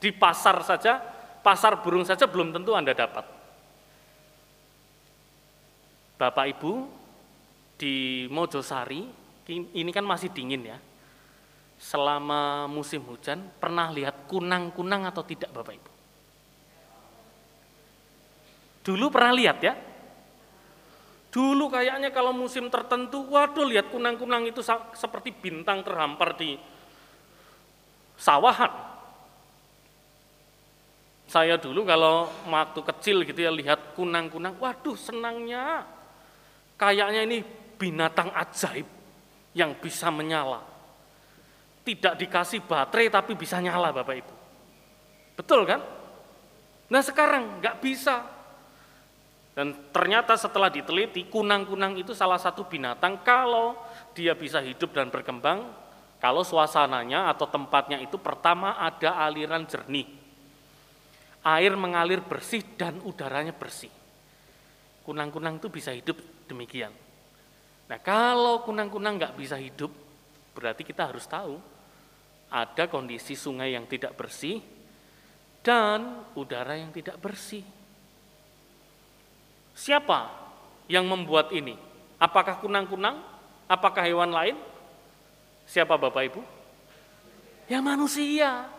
Di 0.00 0.10
pasar 0.16 0.64
saja, 0.64 0.96
pasar 1.44 1.84
burung 1.84 2.08
saja 2.08 2.24
belum 2.24 2.56
tentu 2.56 2.72
Anda 2.72 2.96
dapat. 2.96 3.28
Bapak 6.16 6.46
Ibu 6.56 6.99
di 7.80 8.28
Mojosari, 8.28 9.08
ini 9.48 9.90
kan 9.90 10.04
masih 10.04 10.28
dingin 10.28 10.68
ya. 10.68 10.76
Selama 11.80 12.68
musim 12.68 13.00
hujan, 13.08 13.40
pernah 13.56 13.88
lihat 13.88 14.28
kunang-kunang 14.28 15.08
atau 15.08 15.24
tidak 15.24 15.48
Bapak 15.48 15.80
Ibu? 15.80 15.92
Dulu 18.84 19.08
pernah 19.08 19.32
lihat 19.32 19.58
ya? 19.64 19.72
Dulu 21.32 21.72
kayaknya 21.72 22.12
kalau 22.12 22.36
musim 22.36 22.68
tertentu, 22.68 23.24
waduh 23.32 23.64
lihat 23.64 23.88
kunang-kunang 23.88 24.44
itu 24.44 24.60
seperti 24.92 25.32
bintang 25.32 25.80
terhampar 25.80 26.36
di 26.36 26.60
sawahan. 28.20 28.92
Saya 31.30 31.56
dulu 31.56 31.86
kalau 31.86 32.28
waktu 32.50 32.80
kecil 32.82 33.24
gitu 33.24 33.40
ya 33.40 33.54
lihat 33.54 33.96
kunang-kunang, 33.96 34.58
waduh 34.60 34.98
senangnya. 34.98 35.86
Kayaknya 36.74 37.24
ini 37.24 37.38
binatang 37.80 38.28
ajaib 38.36 38.84
yang 39.56 39.72
bisa 39.80 40.12
menyala. 40.12 40.60
Tidak 41.80 42.20
dikasih 42.20 42.60
baterai 42.68 43.08
tapi 43.08 43.32
bisa 43.32 43.56
nyala 43.56 43.88
Bapak 43.88 44.14
Ibu. 44.20 44.34
Betul 45.40 45.64
kan? 45.64 45.80
Nah 46.92 47.00
sekarang 47.00 47.64
nggak 47.64 47.80
bisa, 47.80 48.20
dan 49.60 49.74
ternyata 49.90 50.38
setelah 50.38 50.70
diteliti, 50.70 51.26
kunang-kunang 51.26 51.98
itu 51.98 52.14
salah 52.14 52.38
satu 52.38 52.64
binatang 52.64 53.18
kalau 53.26 53.74
dia 54.14 54.32
bisa 54.32 54.62
hidup 54.62 54.94
dan 54.94 55.10
berkembang, 55.10 55.66
kalau 56.22 56.46
suasananya 56.46 57.28
atau 57.28 57.50
tempatnya 57.50 57.98
itu 57.98 58.14
pertama 58.16 58.78
ada 58.78 59.18
aliran 59.26 59.66
jernih. 59.66 60.06
Air 61.44 61.76
mengalir 61.76 62.24
bersih 62.24 62.64
dan 62.76 63.00
udaranya 63.04 63.52
bersih. 63.52 63.90
Kunang-kunang 65.04 65.60
itu 65.60 65.72
bisa 65.72 65.90
hidup 65.90 66.20
demikian. 66.46 66.92
Nah 67.90 67.98
kalau 67.98 68.62
kunang-kunang 68.62 69.18
nggak 69.18 69.34
bisa 69.34 69.58
hidup, 69.58 69.90
berarti 70.54 70.86
kita 70.86 71.10
harus 71.10 71.26
tahu 71.26 71.58
ada 72.46 72.86
kondisi 72.86 73.34
sungai 73.34 73.74
yang 73.74 73.90
tidak 73.90 74.14
bersih 74.14 74.62
dan 75.66 76.22
udara 76.38 76.78
yang 76.78 76.94
tidak 76.94 77.18
bersih. 77.18 77.66
Siapa 79.74 80.30
yang 80.86 81.02
membuat 81.02 81.50
ini? 81.50 81.74
Apakah 82.22 82.62
kunang-kunang? 82.62 83.26
Apakah 83.66 84.06
hewan 84.06 84.30
lain? 84.30 84.54
Siapa 85.66 85.98
Bapak 85.98 86.30
Ibu? 86.30 86.40
Ya 87.66 87.82
manusia. 87.82 88.70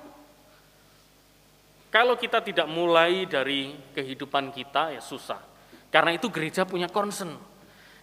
Kalau 1.91 2.15
kita 2.15 2.39
tidak 2.39 2.71
mulai 2.71 3.27
dari 3.27 3.75
kehidupan 3.91 4.55
kita 4.55 4.95
ya 4.95 5.03
susah. 5.03 5.43
Karena 5.91 6.15
itu 6.15 6.31
gereja 6.31 6.63
punya 6.63 6.87
concern. 6.87 7.50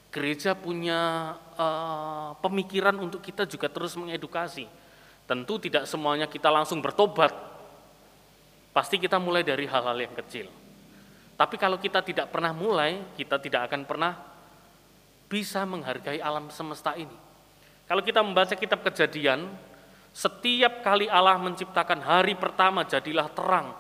Gereja 0.08 0.56
punya 0.56 1.34
uh, 1.56 2.32
pemikiran 2.40 2.96
untuk 2.96 3.20
kita 3.20 3.44
juga 3.44 3.68
terus 3.68 3.92
mengedukasi. 3.92 4.64
Tentu 5.28 5.60
tidak 5.60 5.84
semuanya 5.84 6.24
kita 6.24 6.48
langsung 6.48 6.80
bertobat. 6.80 7.30
Pasti 8.72 8.96
kita 8.96 9.20
mulai 9.20 9.44
dari 9.44 9.68
hal-hal 9.68 9.98
yang 10.00 10.16
kecil. 10.16 10.48
Tapi 11.36 11.54
kalau 11.60 11.76
kita 11.76 12.00
tidak 12.00 12.32
pernah 12.32 12.56
mulai, 12.56 13.04
kita 13.14 13.36
tidak 13.36 13.68
akan 13.68 13.84
pernah 13.84 14.16
bisa 15.28 15.62
menghargai 15.68 16.18
alam 16.24 16.48
semesta 16.48 16.96
ini. 16.96 17.14
Kalau 17.84 18.00
kita 18.00 18.24
membaca 18.24 18.56
kitab 18.56 18.80
kejadian, 18.80 19.46
setiap 20.10 20.80
kali 20.82 21.06
Allah 21.06 21.36
menciptakan 21.36 22.00
hari 22.00 22.34
pertama 22.34 22.82
jadilah 22.82 23.28
terang, 23.30 23.76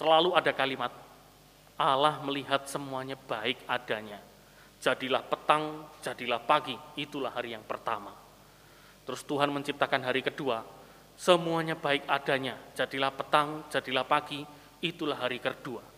terlalu 0.00 0.32
ada 0.34 0.50
kalimat, 0.50 0.90
Allah 1.76 2.18
melihat 2.24 2.64
semuanya 2.64 3.14
baik 3.14 3.60
adanya. 3.68 4.18
Jadilah 4.76 5.24
petang, 5.24 5.88
jadilah 6.04 6.38
pagi, 6.42 6.76
itulah 7.00 7.32
hari 7.32 7.56
yang 7.56 7.64
pertama. 7.64 8.12
Terus 9.08 9.24
Tuhan 9.24 9.50
menciptakan 9.50 10.04
hari 10.04 10.20
kedua, 10.20 10.62
semuanya 11.16 11.74
baik 11.74 12.04
adanya, 12.06 12.54
jadilah 12.76 13.10
petang, 13.14 13.64
jadilah 13.72 14.04
pagi, 14.04 14.44
itulah 14.84 15.16
hari 15.16 15.40
kedua 15.40 15.96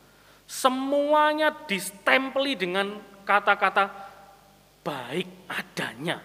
semuanya 0.49 1.53
distempeli 1.53 2.57
dengan 2.57 2.97
kata-kata 3.29 3.93
baik 4.81 5.29
adanya. 5.45 6.25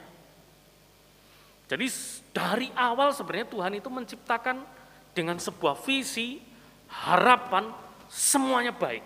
Jadi 1.68 1.88
dari 2.32 2.72
awal 2.72 3.12
sebenarnya 3.12 3.52
Tuhan 3.52 3.74
itu 3.76 3.90
menciptakan 3.92 4.64
dengan 5.12 5.36
sebuah 5.36 5.76
visi, 5.84 6.40
harapan, 6.88 7.68
semuanya 8.08 8.72
baik. 8.72 9.04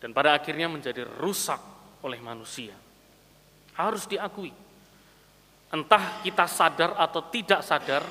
Dan 0.00 0.16
pada 0.16 0.32
akhirnya 0.32 0.66
menjadi 0.66 1.04
rusak 1.20 1.60
oleh 2.00 2.16
manusia. 2.24 2.72
Harus 3.76 4.08
diakui. 4.08 4.50
Entah 5.70 6.24
kita 6.24 6.48
sadar 6.48 6.96
atau 6.96 7.28
tidak 7.28 7.60
sadar, 7.60 8.02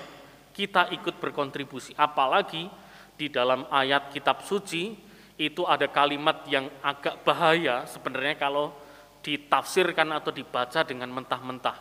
kita 0.53 0.93
ikut 0.93 1.17
berkontribusi. 1.17 1.91
Apalagi 1.97 2.69
di 3.17 3.27
dalam 3.27 3.67
ayat 3.67 4.13
kitab 4.13 4.45
suci 4.45 4.95
itu 5.35 5.65
ada 5.65 5.89
kalimat 5.89 6.45
yang 6.47 6.69
agak 6.79 7.25
bahaya 7.25 7.83
sebenarnya 7.89 8.37
kalau 8.37 8.71
ditafsirkan 9.19 10.13
atau 10.15 10.31
dibaca 10.31 10.85
dengan 10.85 11.11
mentah-mentah. 11.11 11.77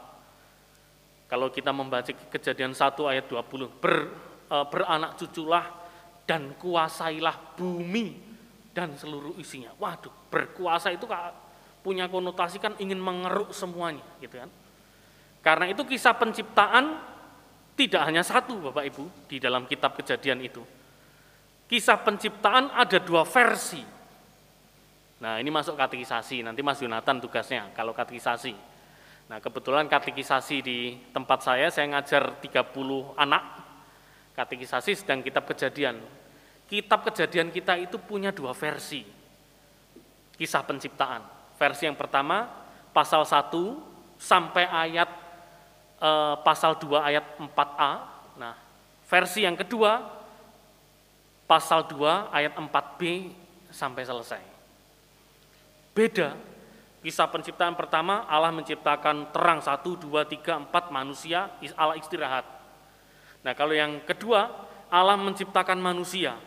Kalau 1.29 1.53
kita 1.53 1.71
membaca 1.71 2.09
kejadian 2.09 2.73
1 2.73 3.05
ayat 3.05 3.29
20, 3.29 3.69
ber, 3.79 4.09
e, 4.49 4.57
beranak 4.73 5.21
cuculah 5.21 5.69
dan 6.25 6.57
kuasailah 6.57 7.55
bumi 7.55 8.27
dan 8.78 8.94
seluruh 8.94 9.35
isinya. 9.42 9.75
Waduh, 9.75 10.30
berkuasa 10.30 10.94
itu 10.94 11.11
punya 11.82 12.06
konotasi 12.06 12.62
kan 12.62 12.78
ingin 12.78 13.02
mengeruk 13.02 13.50
semuanya, 13.50 14.06
gitu 14.23 14.38
kan. 14.38 14.50
Karena 15.42 15.66
itu 15.66 15.82
kisah 15.82 16.14
penciptaan 16.14 17.02
tidak 17.75 18.06
hanya 18.06 18.23
satu 18.23 18.70
Bapak 18.70 18.87
Ibu 18.94 19.04
di 19.26 19.42
dalam 19.42 19.66
kitab 19.66 19.99
kejadian 19.99 20.42
itu 20.47 20.62
kisah 21.68 22.00
penciptaan 22.00 22.73
ada 22.73 22.99
dua 22.99 23.23
versi. 23.28 23.85
Nah 25.18 25.37
ini 25.37 25.52
masuk 25.52 25.76
katekisasi, 25.76 26.40
nanti 26.40 26.64
Mas 26.64 26.80
Yonatan 26.80 27.20
tugasnya 27.20 27.70
kalau 27.76 27.92
katekisasi. 27.92 28.56
Nah 29.28 29.38
kebetulan 29.44 29.85
katekisasi 29.85 30.56
di 30.64 30.97
tempat 31.12 31.44
saya, 31.44 31.68
saya 31.68 31.87
ngajar 31.92 32.40
30 32.40 33.12
anak 33.20 33.44
katekisasi 34.33 34.96
sedang 34.96 35.20
kitab 35.20 35.44
kejadian. 35.44 36.00
Kitab 36.68 37.09
kejadian 37.09 37.48
kita 37.48 37.81
itu 37.81 37.96
punya 37.96 38.28
dua 38.28 38.52
versi 38.52 39.18
kisah 40.38 40.62
penciptaan. 40.62 41.26
Versi 41.59 41.90
yang 41.90 41.98
pertama 41.98 42.46
pasal 42.94 43.26
1 43.26 43.50
sampai 44.16 44.64
ayat 44.70 45.11
eh, 45.98 46.35
pasal 46.46 46.78
2 46.78 46.94
ayat 47.02 47.24
4a. 47.42 47.92
Nah 48.38 48.54
versi 49.11 49.42
yang 49.42 49.59
kedua 49.59 50.07
pasal 51.50 51.90
2 51.90 52.31
ayat 52.31 52.54
4b 52.54 53.00
sampai 53.74 54.07
selesai. 54.07 54.42
Beda, 55.90 56.38
kisah 57.02 57.26
penciptaan 57.26 57.74
pertama 57.74 58.22
Allah 58.31 58.54
menciptakan 58.54 59.35
terang 59.35 59.59
1, 59.59 59.83
2, 59.83 60.07
3, 60.07 60.70
4 60.70 60.94
manusia, 60.94 61.50
Allah 61.74 61.98
istirahat. 61.98 62.46
Nah 63.42 63.52
kalau 63.59 63.74
yang 63.74 63.98
kedua 64.07 64.46
Allah 64.87 65.18
menciptakan 65.18 65.83
manusia, 65.83 66.38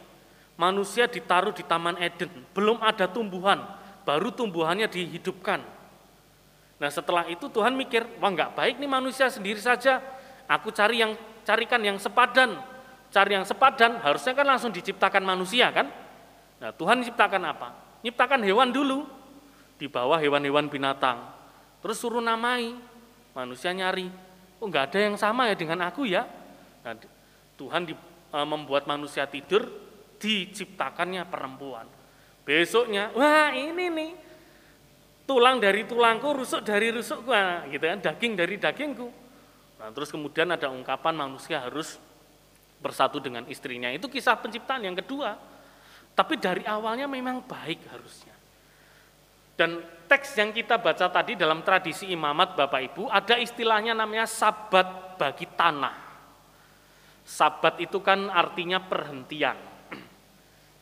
manusia 0.62 1.10
ditaruh 1.10 1.50
di 1.50 1.66
Taman 1.66 1.98
Eden, 1.98 2.30
belum 2.54 2.78
ada 2.86 3.10
tumbuhan, 3.10 3.66
baru 4.06 4.30
tumbuhannya 4.30 4.86
dihidupkan. 4.86 5.58
Nah 6.78 6.90
setelah 6.94 7.26
itu 7.26 7.50
Tuhan 7.50 7.74
mikir, 7.74 8.06
wah 8.22 8.30
nggak 8.30 8.54
baik 8.54 8.78
nih 8.78 8.86
manusia 8.86 9.26
sendiri 9.34 9.58
saja, 9.58 9.98
aku 10.46 10.70
cari 10.70 11.02
yang 11.02 11.18
carikan 11.42 11.82
yang 11.82 11.98
sepadan, 11.98 12.62
cari 13.10 13.34
yang 13.34 13.46
sepadan, 13.46 13.98
harusnya 14.06 14.38
kan 14.38 14.46
langsung 14.46 14.70
diciptakan 14.70 15.26
manusia 15.26 15.74
kan? 15.74 15.90
Nah 16.62 16.70
Tuhan 16.78 17.02
menciptakan 17.02 17.42
apa? 17.42 17.74
Menciptakan 18.06 18.46
hewan 18.46 18.70
dulu, 18.70 19.10
di 19.82 19.90
bawah 19.90 20.22
hewan-hewan 20.22 20.70
binatang. 20.70 21.18
Terus 21.82 21.98
suruh 21.98 22.22
namai, 22.22 22.78
manusia 23.34 23.74
nyari, 23.74 24.14
oh 24.62 24.70
nggak 24.70 24.94
ada 24.94 25.00
yang 25.10 25.18
sama 25.18 25.50
ya 25.50 25.58
dengan 25.58 25.90
aku 25.90 26.06
ya? 26.06 26.30
Nah, 26.86 26.94
Tuhan 27.58 27.90
di, 27.90 27.98
e, 28.30 28.40
membuat 28.46 28.86
manusia 28.86 29.26
tidur, 29.26 29.66
diciptakannya 30.22 31.26
perempuan. 31.26 31.90
Besoknya, 32.46 33.10
wah 33.18 33.50
ini 33.52 33.86
nih, 33.90 34.12
tulang 35.26 35.58
dari 35.58 35.90
tulangku, 35.90 36.30
rusuk 36.38 36.62
dari 36.62 36.94
rusukku, 36.94 37.34
nah, 37.34 37.66
gitu 37.66 37.82
kan, 37.82 37.98
daging 37.98 38.34
dari 38.38 38.56
dagingku. 38.62 39.10
Nah, 39.82 39.90
terus 39.90 40.14
kemudian 40.14 40.46
ada 40.54 40.70
ungkapan 40.70 41.18
manusia 41.18 41.58
harus 41.58 41.98
bersatu 42.78 43.18
dengan 43.18 43.46
istrinya. 43.50 43.90
Itu 43.90 44.06
kisah 44.10 44.38
penciptaan 44.38 44.86
yang 44.86 44.98
kedua. 44.98 45.38
Tapi 46.12 46.38
dari 46.38 46.62
awalnya 46.68 47.10
memang 47.10 47.42
baik 47.46 47.88
harusnya. 47.90 48.36
Dan 49.56 49.82
teks 50.10 50.38
yang 50.42 50.52
kita 50.52 50.82
baca 50.82 51.08
tadi 51.08 51.38
dalam 51.38 51.62
tradisi 51.62 52.10
imamat 52.10 52.58
Bapak 52.58 52.82
Ibu, 52.92 53.04
ada 53.08 53.38
istilahnya 53.38 53.94
namanya 53.94 54.26
sabat 54.26 55.18
bagi 55.22 55.46
tanah. 55.46 55.96
Sabat 57.22 57.78
itu 57.80 58.02
kan 58.02 58.28
artinya 58.28 58.82
perhentian. 58.82 59.71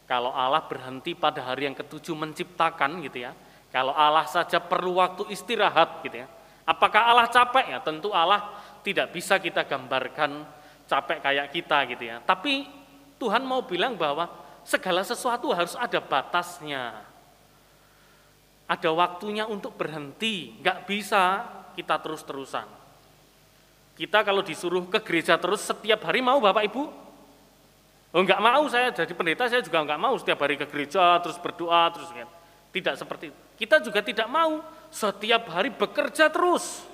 Kalau 0.09 0.33
Allah 0.33 0.65
berhenti 0.65 1.13
pada 1.13 1.45
hari 1.45 1.69
yang 1.69 1.77
ketujuh 1.77 2.17
menciptakan 2.17 2.97
gitu 3.05 3.29
ya. 3.29 3.37
Kalau 3.69 3.93
Allah 3.93 4.25
saja 4.25 4.57
perlu 4.57 4.97
waktu 4.97 5.29
istirahat 5.29 6.01
gitu 6.01 6.25
ya. 6.25 6.27
Apakah 6.65 7.13
Allah 7.13 7.29
capek 7.29 7.69
ya? 7.69 7.79
Tentu 7.85 8.09
Allah 8.09 8.57
tidak 8.81 9.13
bisa 9.13 9.37
kita 9.37 9.69
gambarkan 9.69 10.49
capek 10.89 11.21
kayak 11.21 11.53
kita 11.53 11.77
gitu 11.93 12.03
ya. 12.09 12.17
Tapi 12.25 12.65
Tuhan 13.21 13.45
mau 13.45 13.61
bilang 13.61 13.93
bahwa 13.93 14.25
segala 14.65 15.05
sesuatu 15.05 15.53
harus 15.53 15.77
ada 15.77 16.01
batasnya. 16.01 17.05
Ada 18.65 18.89
waktunya 18.89 19.45
untuk 19.45 19.77
berhenti, 19.77 20.57
nggak 20.57 20.89
bisa 20.89 21.45
kita 21.77 22.01
terus-terusan. 22.01 22.65
Kita 23.93 24.25
kalau 24.25 24.41
disuruh 24.41 24.89
ke 24.89 25.05
gereja 25.05 25.37
terus 25.37 25.61
setiap 25.65 26.01
hari 26.09 26.25
mau 26.25 26.41
Bapak 26.41 26.65
Ibu? 26.65 27.08
Oh 28.09 28.25
nggak 28.25 28.41
mau 28.41 28.65
saya 28.65 28.89
jadi 28.89 29.13
pendeta 29.13 29.45
saya 29.45 29.61
juga 29.61 29.85
nggak 29.85 30.01
mau 30.01 30.17
setiap 30.17 30.41
hari 30.41 30.57
ke 30.57 30.65
gereja 30.65 31.21
terus 31.21 31.37
berdoa 31.37 31.93
terus 31.93 32.09
kan. 32.09 32.29
Tidak 32.69 32.95
seperti 32.97 33.33
itu. 33.33 33.39
Kita 33.65 33.81
juga 33.81 34.01
tidak 34.01 34.27
mau 34.29 34.61
setiap 34.89 35.49
hari 35.49 35.69
bekerja 35.73 36.29
terus. 36.29 36.85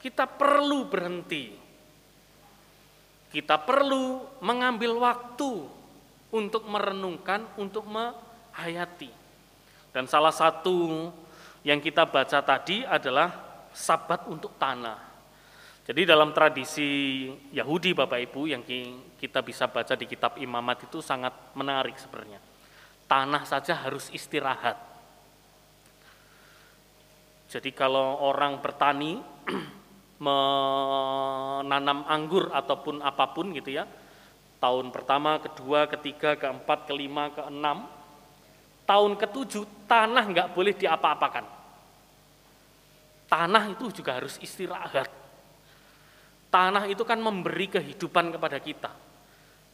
Kita 0.00 0.24
perlu 0.26 0.88
berhenti 0.88 1.62
kita 3.32 3.56
perlu 3.56 4.20
mengambil 4.44 5.00
waktu 5.00 5.64
untuk 6.36 6.68
merenungkan, 6.68 7.48
untuk 7.56 7.88
menghayati. 7.88 9.08
Dan 9.88 10.04
salah 10.04 10.32
satu 10.32 11.08
yang 11.64 11.80
kita 11.80 12.04
baca 12.04 12.44
tadi 12.44 12.84
adalah 12.84 13.32
sabat 13.72 14.28
untuk 14.28 14.52
tanah. 14.60 15.00
Jadi 15.88 16.04
dalam 16.04 16.36
tradisi 16.36 17.24
Yahudi 17.56 17.96
Bapak 17.96 18.20
Ibu 18.20 18.52
yang 18.52 18.62
kita 19.22 19.38
bisa 19.38 19.70
baca 19.70 19.94
di 19.94 20.10
kitab 20.10 20.34
imamat 20.34 20.90
itu 20.90 20.98
sangat 20.98 21.30
menarik 21.54 21.94
sebenarnya. 21.94 22.42
Tanah 23.06 23.46
saja 23.46 23.78
harus 23.78 24.10
istirahat. 24.10 24.74
Jadi 27.46 27.70
kalau 27.70 28.18
orang 28.18 28.58
bertani 28.58 29.22
menanam 30.26 32.02
anggur 32.10 32.50
ataupun 32.50 32.98
apa 32.98 33.30
pun 33.30 33.54
gitu 33.54 33.78
ya. 33.78 33.86
Tahun 34.58 34.90
pertama, 34.90 35.38
kedua, 35.38 35.86
ketiga, 35.86 36.34
keempat, 36.34 36.90
kelima, 36.90 37.30
keenam, 37.30 37.86
tahun 38.82 39.14
ketujuh 39.22 39.86
tanah 39.86 40.24
nggak 40.34 40.48
boleh 40.50 40.74
diapa-apakan. 40.74 41.46
Tanah 43.30 43.70
itu 43.70 44.02
juga 44.02 44.18
harus 44.18 44.34
istirahat. 44.42 45.06
Tanah 46.50 46.90
itu 46.90 47.06
kan 47.06 47.22
memberi 47.22 47.70
kehidupan 47.70 48.34
kepada 48.34 48.58
kita. 48.58 49.11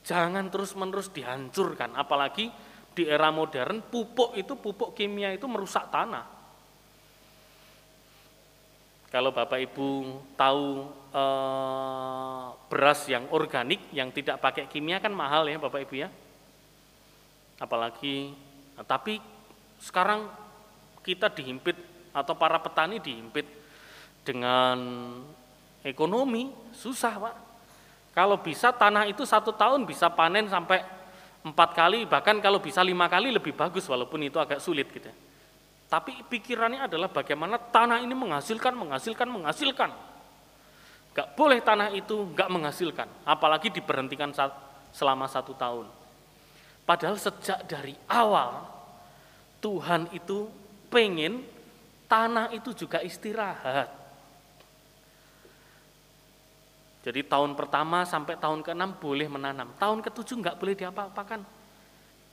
Jangan 0.08 0.48
terus-menerus 0.48 1.12
dihancurkan, 1.12 1.92
apalagi 1.92 2.48
di 2.96 3.04
era 3.04 3.28
modern 3.28 3.84
pupuk 3.84 4.32
itu 4.40 4.56
pupuk 4.56 4.96
kimia 4.96 5.36
itu 5.36 5.44
merusak 5.44 5.92
tanah. 5.92 6.24
Kalau 9.12 9.32
Bapak 9.32 9.60
Ibu 9.60 9.88
tahu 10.36 10.64
eh, 11.12 12.44
beras 12.72 13.04
yang 13.08 13.28
organik 13.32 13.92
yang 13.92 14.08
tidak 14.12 14.40
pakai 14.40 14.64
kimia 14.68 15.00
kan 15.00 15.12
mahal 15.12 15.44
ya 15.44 15.60
Bapak 15.60 15.84
Ibu 15.84 15.94
ya. 15.96 16.08
Apalagi 17.60 18.48
Nah, 18.78 18.86
tapi 18.86 19.18
sekarang 19.82 20.30
kita 21.02 21.34
dihimpit 21.34 21.74
atau 22.14 22.38
para 22.38 22.62
petani 22.62 23.02
dihimpit 23.02 23.42
dengan 24.22 24.78
ekonomi 25.82 26.54
susah 26.70 27.14
pak. 27.18 27.34
Kalau 28.18 28.34
bisa 28.42 28.74
tanah 28.74 29.06
itu 29.06 29.22
satu 29.22 29.54
tahun 29.54 29.86
bisa 29.86 30.10
panen 30.10 30.50
sampai 30.50 30.82
empat 31.46 31.70
kali 31.70 32.02
bahkan 32.02 32.34
kalau 32.42 32.58
bisa 32.58 32.82
lima 32.82 33.06
kali 33.06 33.30
lebih 33.30 33.54
bagus 33.54 33.86
walaupun 33.86 34.26
itu 34.26 34.42
agak 34.42 34.58
sulit 34.58 34.90
gitu. 34.90 35.06
Tapi 35.86 36.26
pikirannya 36.26 36.90
adalah 36.90 37.06
bagaimana 37.14 37.62
tanah 37.62 38.02
ini 38.02 38.18
menghasilkan, 38.18 38.74
menghasilkan, 38.74 39.28
menghasilkan. 39.30 39.90
Gak 41.14 41.38
boleh 41.38 41.62
tanah 41.62 41.94
itu 41.94 42.26
gak 42.34 42.50
menghasilkan, 42.50 43.06
apalagi 43.22 43.70
diberhentikan 43.70 44.34
selama 44.90 45.30
satu 45.30 45.54
tahun. 45.54 45.86
Padahal 46.82 47.22
sejak 47.22 47.70
dari 47.70 47.94
awal 48.10 48.66
Tuhan 49.62 50.10
itu 50.10 50.50
pengen 50.90 51.46
tanah 52.10 52.50
itu 52.50 52.74
juga 52.74 52.98
istirahat. 52.98 53.94
Jadi 57.08 57.24
tahun 57.24 57.56
pertama 57.56 58.04
sampai 58.04 58.36
tahun 58.36 58.60
ke-6 58.60 59.00
boleh 59.00 59.32
menanam. 59.32 59.72
Tahun 59.80 60.04
ke-7 60.04 60.28
nggak 60.44 60.56
boleh 60.60 60.76
diapa-apakan. 60.76 61.40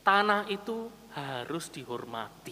Tanah 0.03 0.51
itu 0.51 0.91
harus 1.15 1.71
dihormati. 1.71 2.51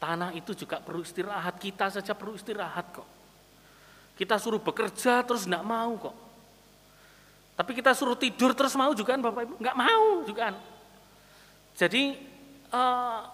Tanah 0.00 0.32
itu 0.32 0.56
juga 0.56 0.80
perlu 0.80 1.04
istirahat. 1.04 1.60
Kita 1.60 1.92
saja 1.92 2.16
perlu 2.16 2.40
istirahat 2.40 2.88
kok. 2.88 3.04
Kita 4.16 4.40
suruh 4.40 4.64
bekerja 4.64 5.20
terus 5.28 5.44
nggak 5.44 5.60
mau 5.60 5.92
kok. 6.00 6.16
Tapi 7.52 7.70
kita 7.76 7.92
suruh 7.92 8.16
tidur 8.16 8.56
terus 8.56 8.72
mau 8.72 8.88
juga 8.96 9.12
kan 9.12 9.20
Bapak 9.20 9.44
Ibu? 9.44 9.54
Enggak 9.60 9.76
mau 9.76 10.24
juga 10.24 10.40
kan. 10.48 10.56
Jadi 11.76 12.16
uh, 12.72 13.28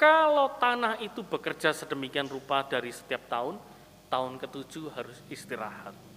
kalau 0.00 0.48
tanah 0.56 0.96
itu 1.04 1.20
bekerja 1.20 1.76
sedemikian 1.76 2.24
rupa 2.24 2.64
dari 2.64 2.88
setiap 2.88 3.28
tahun, 3.28 3.60
tahun 4.08 4.40
ketujuh 4.40 4.96
harus 4.96 5.20
istirahat. 5.28 6.15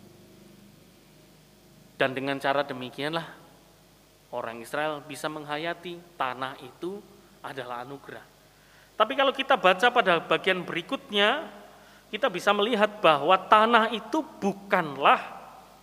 Dan 2.00 2.16
dengan 2.16 2.40
cara 2.40 2.64
demikianlah 2.64 3.28
orang 4.32 4.64
Israel 4.64 5.04
bisa 5.04 5.28
menghayati 5.28 6.00
tanah 6.16 6.56
itu 6.64 7.04
adalah 7.44 7.84
anugerah. 7.84 8.24
Tapi 8.96 9.20
kalau 9.20 9.36
kita 9.36 9.60
baca 9.60 9.92
pada 9.92 10.24
bagian 10.24 10.64
berikutnya, 10.64 11.52
kita 12.08 12.32
bisa 12.32 12.56
melihat 12.56 13.04
bahwa 13.04 13.36
tanah 13.36 13.92
itu 13.92 14.24
bukanlah 14.40 15.20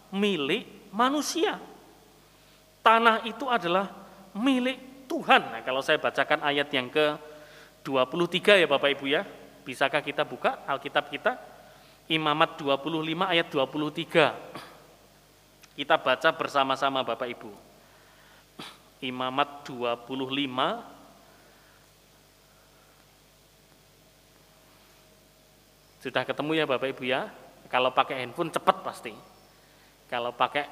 milik 0.08 0.88
manusia. 0.88 1.60
Tanah 2.80 3.28
itu 3.28 3.44
adalah 3.52 3.92
milik 4.32 5.04
Tuhan. 5.04 5.52
Nah, 5.52 5.60
kalau 5.60 5.84
saya 5.84 6.00
bacakan 6.00 6.40
ayat 6.40 6.68
yang 6.72 6.88
ke 6.88 7.12
23 7.84 8.64
ya 8.64 8.66
Bapak 8.66 8.88
Ibu 8.96 9.04
ya. 9.04 9.22
Bisakah 9.68 10.00
kita 10.00 10.24
buka 10.24 10.64
Alkitab 10.64 11.12
kita? 11.12 11.36
Imamat 12.08 12.56
25 12.56 12.80
ayat 13.26 13.46
23. 13.52 14.75
Kita 15.76 16.00
baca 16.00 16.32
bersama-sama 16.32 17.04
Bapak 17.04 17.28
Ibu. 17.28 17.52
Imamat 19.04 19.68
25 19.68 20.96
Sudah 26.06 26.22
ketemu 26.22 26.54
ya 26.54 26.64
Bapak 26.70 26.88
Ibu 26.96 27.02
ya? 27.02 27.26
Kalau 27.66 27.90
pakai 27.90 28.22
handphone 28.22 28.48
cepat 28.54 28.78
pasti. 28.86 29.10
Kalau 30.06 30.30
pakai 30.30 30.70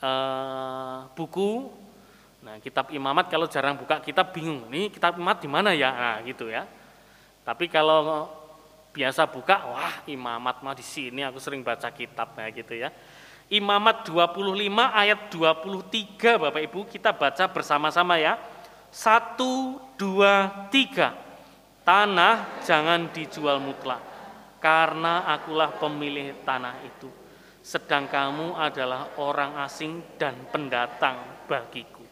uh, 0.00 1.04
buku, 1.12 1.68
nah 2.40 2.56
kitab 2.64 2.88
imamat 2.88 3.28
kalau 3.28 3.44
jarang 3.52 3.76
buka 3.76 4.00
kitab 4.00 4.32
bingung, 4.32 4.64
ini 4.72 4.88
kitab 4.88 5.20
imamat 5.20 5.44
di 5.44 5.48
mana 5.52 5.76
ya? 5.76 5.92
Nah 5.92 6.16
gitu 6.24 6.48
ya. 6.48 6.64
Tapi 7.44 7.68
kalau 7.68 8.32
biasa 8.96 9.28
buka, 9.28 9.68
wah 9.68 10.00
imamat 10.08 10.64
mah 10.64 10.72
di 10.72 10.80
sini 10.80 11.20
aku 11.20 11.36
sering 11.36 11.60
baca 11.60 11.92
kitab 11.92 12.32
ya 12.40 12.48
gitu 12.48 12.80
ya. 12.80 12.88
Imamat 13.46 14.10
25 14.10 14.42
ayat 14.74 15.30
23 15.30 16.42
Bapak 16.42 16.62
Ibu 16.66 16.80
kita 16.90 17.14
baca 17.14 17.46
bersama-sama 17.46 18.18
ya. 18.18 18.34
Satu, 18.90 19.78
dua, 19.94 20.66
tiga. 20.74 21.14
Tanah 21.86 22.58
jangan 22.66 23.06
dijual 23.14 23.62
mutlak, 23.62 24.02
karena 24.58 25.22
akulah 25.30 25.70
pemilih 25.78 26.34
tanah 26.42 26.82
itu 26.82 27.06
sedang 27.66 28.06
kamu 28.06 28.54
adalah 28.54 29.14
orang 29.18 29.58
asing 29.66 30.02
dan 30.18 30.34
pendatang 30.50 31.18
bagiku. 31.50 32.02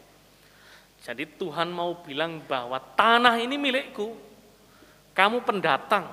Jadi 0.99 1.23
Tuhan 1.39 1.71
mau 1.71 1.95
bilang 2.03 2.43
bahwa 2.43 2.75
tanah 2.75 3.39
ini 3.39 3.55
milikku, 3.55 4.15
kamu 5.15 5.43
pendatang, 5.47 6.07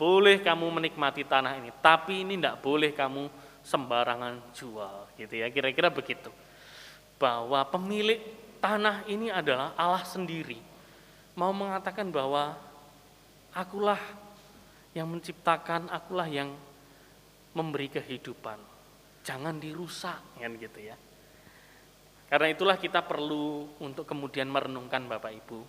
boleh 0.00 0.40
kamu 0.40 0.64
menikmati 0.80 1.28
tanah 1.28 1.60
ini, 1.60 1.68
tapi 1.80 2.24
ini 2.24 2.40
tidak 2.40 2.60
boleh 2.64 2.92
kamu 2.92 3.28
sembarangan 3.66 4.54
jual, 4.54 5.10
gitu 5.18 5.34
ya. 5.42 5.50
Kira-kira 5.50 5.90
begitu. 5.90 6.30
Bahwa 7.18 7.66
pemilik 7.66 8.22
tanah 8.62 9.02
ini 9.10 9.26
adalah 9.34 9.74
Allah 9.74 10.06
sendiri. 10.06 10.62
Mau 11.34 11.50
mengatakan 11.50 12.08
bahwa 12.14 12.54
akulah 13.50 13.98
yang 14.94 15.10
menciptakan, 15.10 15.90
akulah 15.90 16.30
yang 16.30 16.54
memberi 17.52 17.90
kehidupan. 17.90 18.56
Jangan 19.26 19.58
dirusak 19.58 20.22
kan 20.38 20.52
gitu 20.54 20.80
ya. 20.80 20.94
Karena 22.26 22.52
itulah 22.52 22.76
kita 22.78 23.02
perlu 23.06 23.70
untuk 23.82 24.06
kemudian 24.06 24.50
merenungkan 24.50 25.06
Bapak 25.06 25.32
Ibu. 25.44 25.60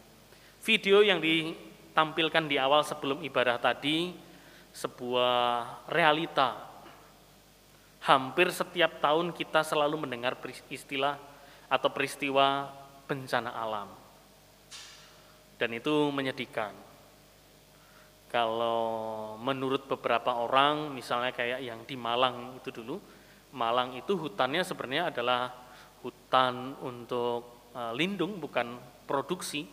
Video 0.66 1.06
yang 1.06 1.22
ditampilkan 1.22 2.46
di 2.50 2.58
awal 2.58 2.82
sebelum 2.82 3.22
ibadah 3.22 3.62
tadi 3.62 4.14
sebuah 4.74 5.86
realita. 5.90 6.67
Hampir 8.08 8.48
setiap 8.56 9.04
tahun 9.04 9.36
kita 9.36 9.68
selalu 9.68 10.08
mendengar 10.08 10.40
istilah 10.72 11.20
atau 11.68 11.92
peristiwa 11.92 12.72
bencana 13.04 13.52
alam. 13.52 13.92
Dan 15.60 15.76
itu 15.76 16.08
menyedihkan 16.16 16.88
kalau 18.28 19.36
menurut 19.40 19.88
beberapa 19.88 20.36
orang, 20.36 20.92
misalnya 20.92 21.32
kayak 21.32 21.64
yang 21.64 21.80
di 21.88 21.96
Malang 21.96 22.60
itu 22.60 22.76
dulu, 22.76 23.00
Malang 23.56 23.96
itu 23.96 24.20
hutannya 24.20 24.68
sebenarnya 24.68 25.16
adalah 25.16 25.56
hutan 26.04 26.76
untuk 26.84 27.72
uh, 27.72 27.96
lindung, 27.96 28.44
bukan 28.44 28.76
produksi. 29.08 29.64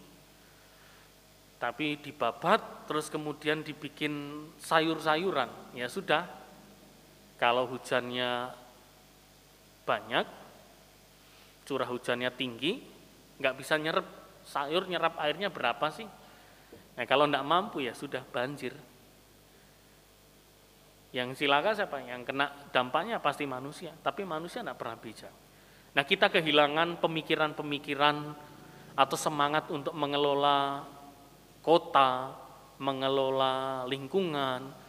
Tapi 1.58 1.98
dibabat, 1.98 2.86
terus 2.86 3.10
kemudian 3.10 3.66
dibikin 3.66 4.46
sayur-sayuran. 4.62 5.74
Ya 5.74 5.90
sudah, 5.90 6.22
kalau 7.40 7.66
hujannya 7.68 8.54
banyak, 9.84 10.26
curah 11.66 11.88
hujannya 11.88 12.30
tinggi, 12.32 12.80
nggak 13.40 13.54
bisa 13.58 13.74
nyerap 13.76 14.06
sayur, 14.44 14.86
nyerap 14.86 15.18
airnya 15.18 15.48
berapa 15.50 15.86
sih? 15.90 16.06
Nah 16.94 17.04
kalau 17.08 17.26
tidak 17.26 17.44
mampu 17.44 17.82
ya 17.82 17.92
sudah 17.96 18.22
banjir. 18.22 18.72
Yang 21.14 21.46
silakan 21.46 21.74
siapa? 21.78 22.02
Yang 22.02 22.22
kena 22.26 22.46
dampaknya 22.74 23.22
pasti 23.22 23.46
manusia, 23.46 23.94
tapi 24.02 24.26
manusia 24.26 24.62
tidak 24.62 24.78
pernah 24.78 24.98
bijak. 24.98 25.34
Nah 25.94 26.02
kita 26.02 26.26
kehilangan 26.26 26.98
pemikiran-pemikiran 26.98 28.16
atau 28.94 29.16
semangat 29.18 29.70
untuk 29.70 29.94
mengelola 29.94 30.82
kota, 31.62 32.34
mengelola 32.82 33.86
lingkungan, 33.86 34.83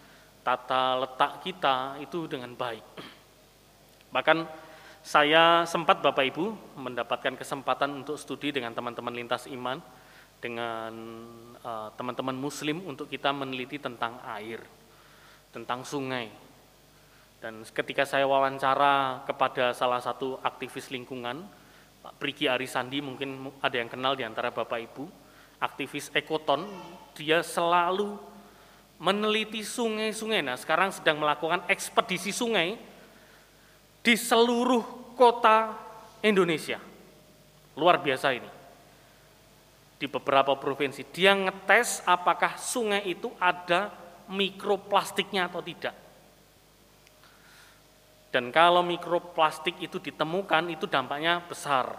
tata 0.45 1.01
letak 1.01 1.41
kita 1.41 1.97
itu 1.97 2.29
dengan 2.29 2.53
baik. 2.53 2.85
Bahkan 4.13 4.37
saya 5.01 5.65
sempat 5.65 6.05
Bapak 6.05 6.21
Ibu 6.29 6.77
mendapatkan 6.77 7.33
kesempatan 7.33 8.05
untuk 8.05 8.21
studi 8.21 8.53
dengan 8.53 8.77
teman-teman 8.77 9.13
lintas 9.13 9.49
iman 9.49 9.81
dengan 10.37 10.93
eh, 11.57 11.89
teman-teman 11.97 12.37
uh, 12.37 12.41
muslim 12.45 12.85
untuk 12.85 13.09
kita 13.09 13.33
meneliti 13.33 13.81
tentang 13.81 14.21
air, 14.21 14.61
tentang 15.49 15.81
sungai. 15.81 16.29
Dan 17.41 17.65
ketika 17.65 18.05
saya 18.05 18.29
wawancara 18.29 19.25
kepada 19.25 19.73
salah 19.73 20.01
satu 20.01 20.37
aktivis 20.45 20.93
lingkungan, 20.93 21.45
Pak 22.05 22.21
Priki 22.21 22.45
Arisandi 22.45 23.01
mungkin 23.01 23.49
ada 23.61 23.77
yang 23.77 23.89
kenal 23.89 24.13
di 24.13 24.21
antara 24.21 24.53
Bapak 24.53 24.77
Ibu, 24.77 25.05
aktivis 25.61 26.13
ekoton, 26.13 26.65
dia 27.17 27.41
selalu 27.41 28.34
meneliti 28.99 29.61
sungai-sungai. 29.61 30.41
Nah, 30.45 30.55
sekarang 30.55 30.91
sedang 30.95 31.19
melakukan 31.19 31.67
ekspedisi 31.67 32.31
sungai 32.31 32.79
di 34.05 34.13
seluruh 34.15 35.15
kota 35.17 35.73
Indonesia. 36.21 36.79
Luar 37.75 37.99
biasa 37.99 38.31
ini. 38.31 38.49
Di 39.95 40.11
beberapa 40.11 40.53
provinsi 40.59 41.07
dia 41.09 41.31
ngetes 41.31 42.03
apakah 42.03 42.59
sungai 42.59 43.07
itu 43.07 43.31
ada 43.39 43.91
mikroplastiknya 44.27 45.47
atau 45.47 45.63
tidak. 45.63 45.95
Dan 48.35 48.51
kalau 48.51 48.83
mikroplastik 48.83 49.79
itu 49.79 49.95
ditemukan 50.03 50.67
itu 50.67 50.83
dampaknya 50.91 51.39
besar. 51.47 51.95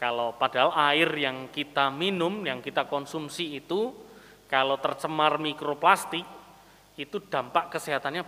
Kalau 0.00 0.32
padahal 0.34 0.72
air 0.90 1.12
yang 1.20 1.52
kita 1.52 1.92
minum, 1.92 2.42
yang 2.48 2.64
kita 2.64 2.88
konsumsi 2.88 3.60
itu 3.60 3.92
kalau 4.52 4.76
tercemar 4.76 5.40
mikroplastik 5.40 6.28
itu 7.00 7.16
dampak 7.24 7.72
kesehatannya 7.72 8.20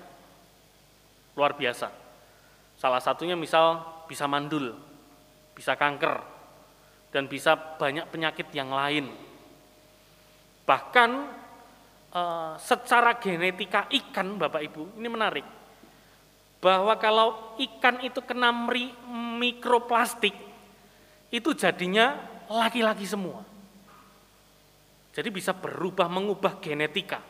luar 1.37 1.53
biasa. 1.53 1.93
Salah 2.81 3.05
satunya 3.05 3.37
misal 3.37 3.85
bisa 4.09 4.25
mandul, 4.25 4.73
bisa 5.53 5.77
kanker, 5.77 6.25
dan 7.13 7.29
bisa 7.29 7.53
banyak 7.77 8.09
penyakit 8.09 8.49
yang 8.57 8.73
lain. 8.73 9.13
Bahkan 10.65 11.11
e, 12.09 12.23
secara 12.57 13.21
genetika 13.21 13.85
ikan, 13.93 14.41
Bapak 14.41 14.65
Ibu, 14.65 14.97
ini 14.97 15.09
menarik 15.13 15.45
bahwa 16.65 16.97
kalau 16.97 17.53
ikan 17.61 18.01
itu 18.01 18.25
kena 18.25 18.49
mikroplastik, 19.37 20.33
itu 21.29 21.53
jadinya 21.53 22.17
laki-laki 22.49 23.05
semua. 23.05 23.54
Jadi 25.15 25.29
bisa 25.31 25.55
berubah, 25.55 26.11
mengubah 26.11 26.59
genetika. 26.59 27.23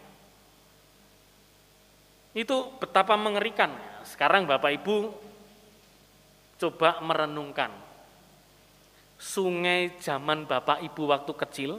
Itu 2.32 2.72
betapa 2.80 3.14
mengerikan. 3.14 3.76
Sekarang 4.08 4.48
Bapak 4.48 4.72
Ibu 4.80 5.12
coba 6.56 6.98
merenungkan. 7.04 7.70
Sungai 9.20 10.00
zaman 10.00 10.48
Bapak 10.48 10.80
Ibu 10.80 11.12
waktu 11.12 11.32
kecil, 11.36 11.72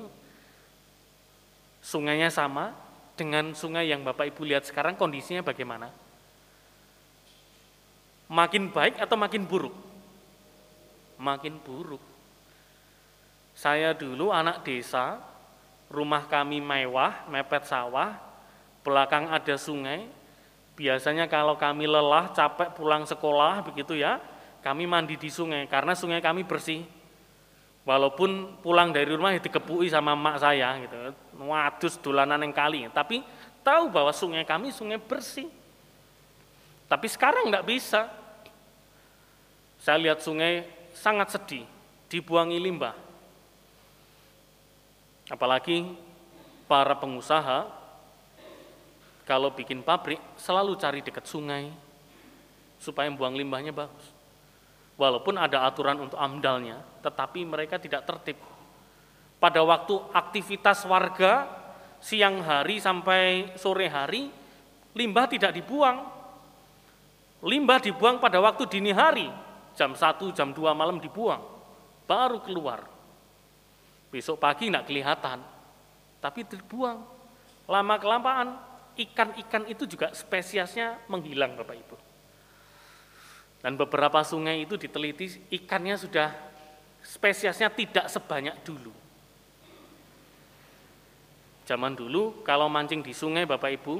sungainya 1.82 2.30
sama 2.30 2.72
dengan 3.18 3.58
sungai 3.58 3.90
yang 3.90 4.06
Bapak 4.06 4.30
Ibu 4.30 4.46
lihat 4.46 4.64
sekarang 4.70 4.94
kondisinya 4.96 5.42
bagaimana? 5.42 5.90
Makin 8.30 8.70
baik 8.74 9.02
atau 9.02 9.18
makin 9.18 9.46
buruk? 9.46 9.76
Makin 11.18 11.62
buruk. 11.62 12.02
Saya 13.54 13.94
dulu 13.94 14.32
anak 14.34 14.66
desa, 14.66 15.35
rumah 15.90 16.26
kami 16.26 16.62
mewah, 16.62 17.28
mepet 17.30 17.70
sawah, 17.70 18.18
belakang 18.86 19.30
ada 19.30 19.56
sungai. 19.58 20.06
Biasanya 20.76 21.32
kalau 21.32 21.56
kami 21.56 21.88
lelah, 21.88 22.36
capek 22.36 22.76
pulang 22.76 23.08
sekolah 23.08 23.64
begitu 23.64 23.96
ya, 23.96 24.20
kami 24.60 24.84
mandi 24.84 25.16
di 25.16 25.32
sungai 25.32 25.70
karena 25.72 25.96
sungai 25.96 26.20
kami 26.20 26.44
bersih. 26.44 26.84
Walaupun 27.86 28.60
pulang 28.66 28.90
dari 28.90 29.14
rumah 29.14 29.30
ya 29.30 29.38
dikepui 29.38 29.86
sama 29.94 30.18
mak 30.18 30.42
saya 30.42 30.74
gitu. 30.82 31.14
Wadus 31.38 32.02
dolanan 32.02 32.42
yang 32.42 32.50
kali, 32.50 32.90
tapi 32.90 33.22
tahu 33.62 33.94
bahwa 33.94 34.10
sungai 34.10 34.42
kami 34.42 34.74
sungai 34.74 34.98
bersih. 34.98 35.46
Tapi 36.90 37.08
sekarang 37.10 37.54
nggak 37.54 37.66
bisa. 37.66 38.10
Saya 39.78 40.02
lihat 40.02 40.26
sungai 40.26 40.66
sangat 40.98 41.38
sedih, 41.38 41.66
dibuangi 42.10 42.58
limbah. 42.58 42.98
Apalagi 45.30 45.96
para 46.70 46.94
pengusaha 46.98 47.66
kalau 49.26 49.50
bikin 49.54 49.82
pabrik 49.82 50.22
selalu 50.38 50.78
cari 50.78 51.02
dekat 51.02 51.26
sungai 51.26 51.74
supaya 52.78 53.10
buang 53.10 53.34
limbahnya 53.34 53.74
bagus. 53.74 54.14
Walaupun 54.96 55.36
ada 55.36 55.68
aturan 55.68 56.08
untuk 56.08 56.16
amdalnya, 56.16 56.80
tetapi 57.04 57.44
mereka 57.44 57.76
tidak 57.76 58.08
tertib. 58.08 58.40
Pada 59.42 59.60
waktu 59.60 59.92
aktivitas 60.16 60.88
warga 60.88 61.52
siang 62.00 62.40
hari 62.40 62.80
sampai 62.80 63.52
sore 63.60 63.92
hari, 63.92 64.32
limbah 64.96 65.28
tidak 65.28 65.52
dibuang, 65.52 66.16
Limbah 67.46 67.78
dibuang 67.78 68.18
pada 68.18 68.42
waktu 68.42 68.66
dini 68.66 68.90
hari, 68.90 69.30
jam 69.78 69.94
1, 69.94 70.34
jam 70.34 70.50
2 70.50 70.66
malam 70.74 70.98
dibuang, 70.98 71.46
baru 72.10 72.42
keluar. 72.42 72.82
Besok 74.16 74.40
pagi 74.40 74.72
tidak 74.72 74.88
kelihatan, 74.88 75.44
tapi 76.24 76.48
dibuang. 76.48 77.04
Lama-kelamaan, 77.68 78.56
ikan-ikan 78.96 79.68
itu 79.68 79.84
juga 79.84 80.16
spesiesnya 80.16 81.04
menghilang 81.12 81.60
Bapak 81.60 81.76
Ibu. 81.76 81.98
Dan 83.60 83.76
beberapa 83.76 84.24
sungai 84.24 84.64
itu 84.64 84.80
diteliti, 84.80 85.52
ikannya 85.52 86.00
sudah 86.00 86.32
spesiesnya 87.04 87.68
tidak 87.76 88.08
sebanyak 88.08 88.56
dulu. 88.64 88.96
Zaman 91.68 91.92
dulu 91.92 92.40
kalau 92.48 92.72
mancing 92.72 93.04
di 93.04 93.12
sungai 93.12 93.44
Bapak 93.44 93.84
Ibu, 93.84 93.96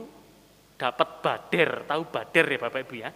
dapat 0.80 1.10
bader, 1.20 1.92
tahu 1.92 2.08
bader 2.08 2.46
ya 2.56 2.60
Bapak 2.64 2.82
Ibu 2.88 2.96
ya? 2.96 3.12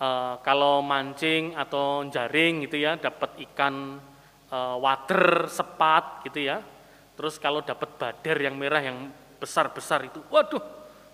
uh, 0.00 0.34
kalau 0.44 0.84
mancing 0.84 1.56
atau 1.56 2.04
jaring 2.08 2.68
gitu 2.68 2.80
ya 2.80 2.96
dapat 3.00 3.36
ikan 3.50 4.00
uh, 4.50 4.76
water 4.80 5.50
sepat 5.50 6.26
gitu 6.28 6.46
ya. 6.46 6.62
Terus 7.16 7.40
kalau 7.40 7.64
dapat 7.64 7.88
badar 7.96 8.36
yang 8.36 8.54
merah 8.58 8.82
yang 8.84 9.08
besar-besar 9.36 10.08
itu 10.08 10.20
waduh 10.32 10.60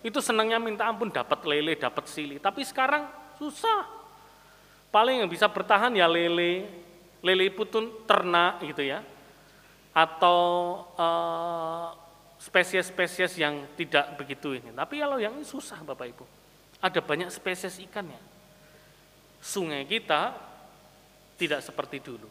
itu 0.02 0.18
senangnya 0.18 0.58
minta 0.58 0.86
ampun 0.86 1.10
dapat 1.10 1.46
lele 1.46 1.78
dapat 1.78 2.10
sili. 2.10 2.42
Tapi 2.42 2.66
sekarang 2.66 3.06
susah. 3.38 3.86
Paling 4.90 5.24
yang 5.24 5.30
bisa 5.30 5.46
bertahan 5.46 5.94
ya 5.94 6.10
lele. 6.10 6.66
Lele 7.22 7.46
putun 7.54 8.02
ternak 8.02 8.58
gitu 8.66 8.82
ya. 8.82 8.98
Atau 9.94 10.40
uh, 10.98 11.94
spesies-spesies 12.42 13.38
yang 13.38 13.62
tidak 13.78 14.18
begitu 14.18 14.58
ini. 14.58 14.74
Tapi 14.74 14.98
kalau 14.98 15.22
yang 15.22 15.38
ini 15.38 15.46
susah 15.46 15.78
Bapak 15.86 16.10
Ibu. 16.10 16.24
Ada 16.82 16.98
banyak 16.98 17.30
spesies 17.30 17.78
ikannya 17.78 18.32
sungai 19.42 19.82
kita 19.90 20.38
tidak 21.34 21.66
seperti 21.66 21.98
dulu. 21.98 22.30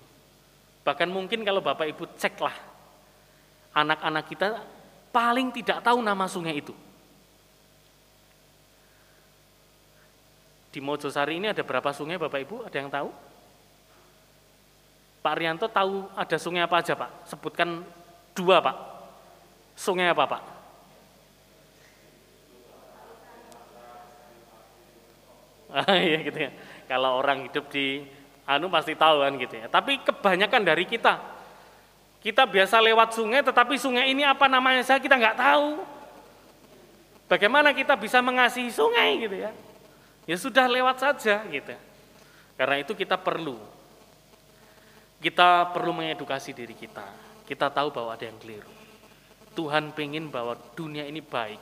Bahkan 0.82 1.10
mungkin 1.14 1.46
kalau 1.46 1.62
Bapak 1.62 1.86
Ibu 1.86 2.18
ceklah, 2.18 2.54
anak-anak 3.78 4.26
kita 4.26 4.48
paling 5.14 5.54
tidak 5.54 5.86
tahu 5.86 6.02
nama 6.02 6.26
sungai 6.26 6.58
itu. 6.58 6.74
Di 10.72 10.80
Mojosari 10.80 11.38
ini 11.38 11.52
ada 11.52 11.62
berapa 11.62 11.92
sungai 11.92 12.16
Bapak 12.16 12.40
Ibu? 12.48 12.56
Ada 12.66 12.78
yang 12.80 12.90
tahu? 12.90 13.12
Pak 15.22 15.36
Rianto 15.38 15.70
tahu 15.70 16.10
ada 16.18 16.38
sungai 16.42 16.66
apa 16.66 16.82
aja 16.82 16.98
Pak? 16.98 17.30
Sebutkan 17.30 17.86
dua 18.34 18.58
Pak. 18.64 18.78
Sungai 19.78 20.10
apa 20.10 20.26
Pak? 20.26 20.44
Ah, 25.72 25.96
iya 25.96 26.20
gitu 26.20 26.36
ya. 26.36 26.52
Kalau 26.84 27.24
orang 27.24 27.48
hidup 27.48 27.72
di 27.72 28.04
anu 28.46 28.68
pasti 28.68 28.98
tahu 28.98 29.22
kan 29.22 29.34
gitu 29.38 29.56
ya. 29.58 29.68
Tapi 29.70 30.02
kebanyakan 30.02 30.62
dari 30.66 30.86
kita, 30.90 31.18
kita 32.22 32.44
biasa 32.46 32.82
lewat 32.82 33.14
sungai, 33.14 33.42
tetapi 33.46 33.76
sungai 33.78 34.10
ini 34.10 34.26
apa 34.26 34.50
namanya 34.50 34.82
saya 34.86 34.98
kita 35.02 35.18
nggak 35.18 35.38
tahu. 35.38 35.82
Bagaimana 37.32 37.72
kita 37.72 37.96
bisa 37.96 38.20
mengasihi 38.20 38.68
sungai 38.68 39.24
gitu 39.24 39.38
ya? 39.40 39.52
Ya 40.28 40.36
sudah 40.36 40.68
lewat 40.68 41.00
saja 41.00 41.42
gitu. 41.48 41.74
Karena 42.60 42.76
itu 42.78 42.92
kita 42.94 43.16
perlu, 43.16 43.58
kita 45.24 45.72
perlu 45.72 45.96
mengedukasi 45.96 46.52
diri 46.52 46.76
kita. 46.76 47.08
Kita 47.48 47.72
tahu 47.72 47.90
bahwa 47.90 48.14
ada 48.14 48.28
yang 48.28 48.38
keliru. 48.38 48.70
Tuhan 49.56 49.92
pengen 49.96 50.28
bahwa 50.32 50.56
dunia 50.76 51.08
ini 51.08 51.24
baik. 51.24 51.60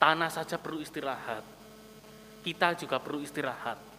Tanah 0.00 0.32
saja 0.32 0.56
perlu 0.56 0.80
istirahat. 0.80 1.44
Kita 2.40 2.72
juga 2.72 2.96
perlu 2.96 3.20
istirahat 3.20 3.89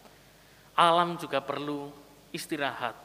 alam 0.76 1.20
juga 1.20 1.44
perlu 1.44 1.92
istirahat. 2.32 2.96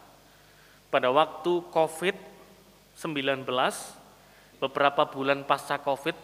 Pada 0.86 1.10
waktu 1.10 1.66
COVID-19, 1.74 3.44
beberapa 4.62 5.02
bulan 5.10 5.42
pasca 5.44 5.76
COVID, 5.82 6.16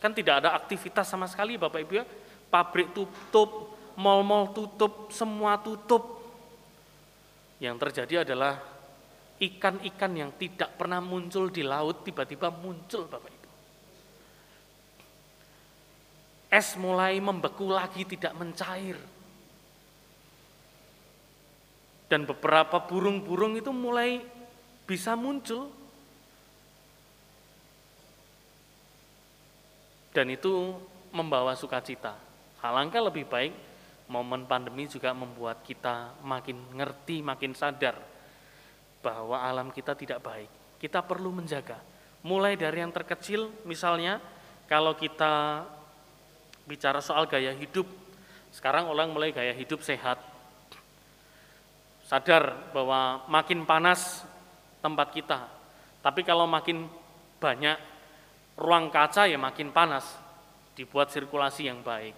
kan 0.00 0.12
tidak 0.12 0.44
ada 0.44 0.56
aktivitas 0.56 1.06
sama 1.06 1.28
sekali 1.28 1.60
Bapak 1.60 1.80
Ibu 1.84 1.92
ya. 2.00 2.04
Pabrik 2.48 2.96
tutup, 2.96 3.76
mal-mal 3.94 4.50
tutup, 4.56 5.12
semua 5.12 5.60
tutup. 5.60 6.16
Yang 7.60 7.76
terjadi 7.88 8.14
adalah 8.28 8.60
ikan-ikan 9.36 10.12
yang 10.16 10.30
tidak 10.40 10.76
pernah 10.80 11.00
muncul 11.00 11.52
di 11.52 11.60
laut 11.60 12.04
tiba-tiba 12.04 12.48
muncul 12.48 13.04
Bapak 13.04 13.30
Ibu. 13.32 13.50
Es 16.48 16.72
mulai 16.80 17.20
membeku 17.20 17.68
lagi 17.68 18.06
tidak 18.08 18.32
mencair 18.32 18.96
dan 22.06 22.22
beberapa 22.22 22.78
burung-burung 22.86 23.58
itu 23.58 23.74
mulai 23.74 24.22
bisa 24.86 25.18
muncul. 25.18 25.70
Dan 30.14 30.32
itu 30.32 30.72
membawa 31.12 31.52
sukacita. 31.52 32.16
Alangkah 32.64 33.04
lebih 33.04 33.28
baik 33.28 33.52
momen 34.06 34.46
pandemi 34.46 34.86
juga 34.86 35.10
membuat 35.10 35.66
kita 35.66 36.14
makin 36.22 36.56
ngerti, 36.72 37.20
makin 37.20 37.52
sadar 37.52 37.98
bahwa 39.02 39.42
alam 39.42 39.68
kita 39.74 39.92
tidak 39.98 40.22
baik. 40.22 40.50
Kita 40.78 41.02
perlu 41.02 41.34
menjaga. 41.34 41.78
Mulai 42.26 42.58
dari 42.58 42.82
yang 42.82 42.94
terkecil 42.94 43.50
misalnya 43.66 44.18
kalau 44.66 44.94
kita 44.98 45.62
bicara 46.66 46.98
soal 46.98 47.30
gaya 47.30 47.54
hidup, 47.54 47.86
sekarang 48.50 48.90
orang 48.90 49.14
mulai 49.14 49.30
gaya 49.30 49.54
hidup 49.54 49.82
sehat, 49.86 50.18
Sadar 52.06 52.70
bahwa 52.70 53.26
makin 53.26 53.66
panas 53.66 54.22
tempat 54.78 55.10
kita, 55.10 55.50
tapi 56.06 56.22
kalau 56.22 56.46
makin 56.46 56.86
banyak 57.42 57.74
ruang 58.54 58.94
kaca 58.94 59.26
ya 59.26 59.34
makin 59.34 59.74
panas, 59.74 60.06
dibuat 60.78 61.10
sirkulasi 61.10 61.66
yang 61.66 61.82
baik. 61.82 62.14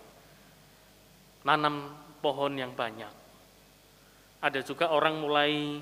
Nanam 1.49 1.89
pohon 2.21 2.53
yang 2.61 2.77
banyak. 2.77 3.09
Ada 4.45 4.61
juga 4.61 4.93
orang 4.93 5.25
mulai 5.25 5.81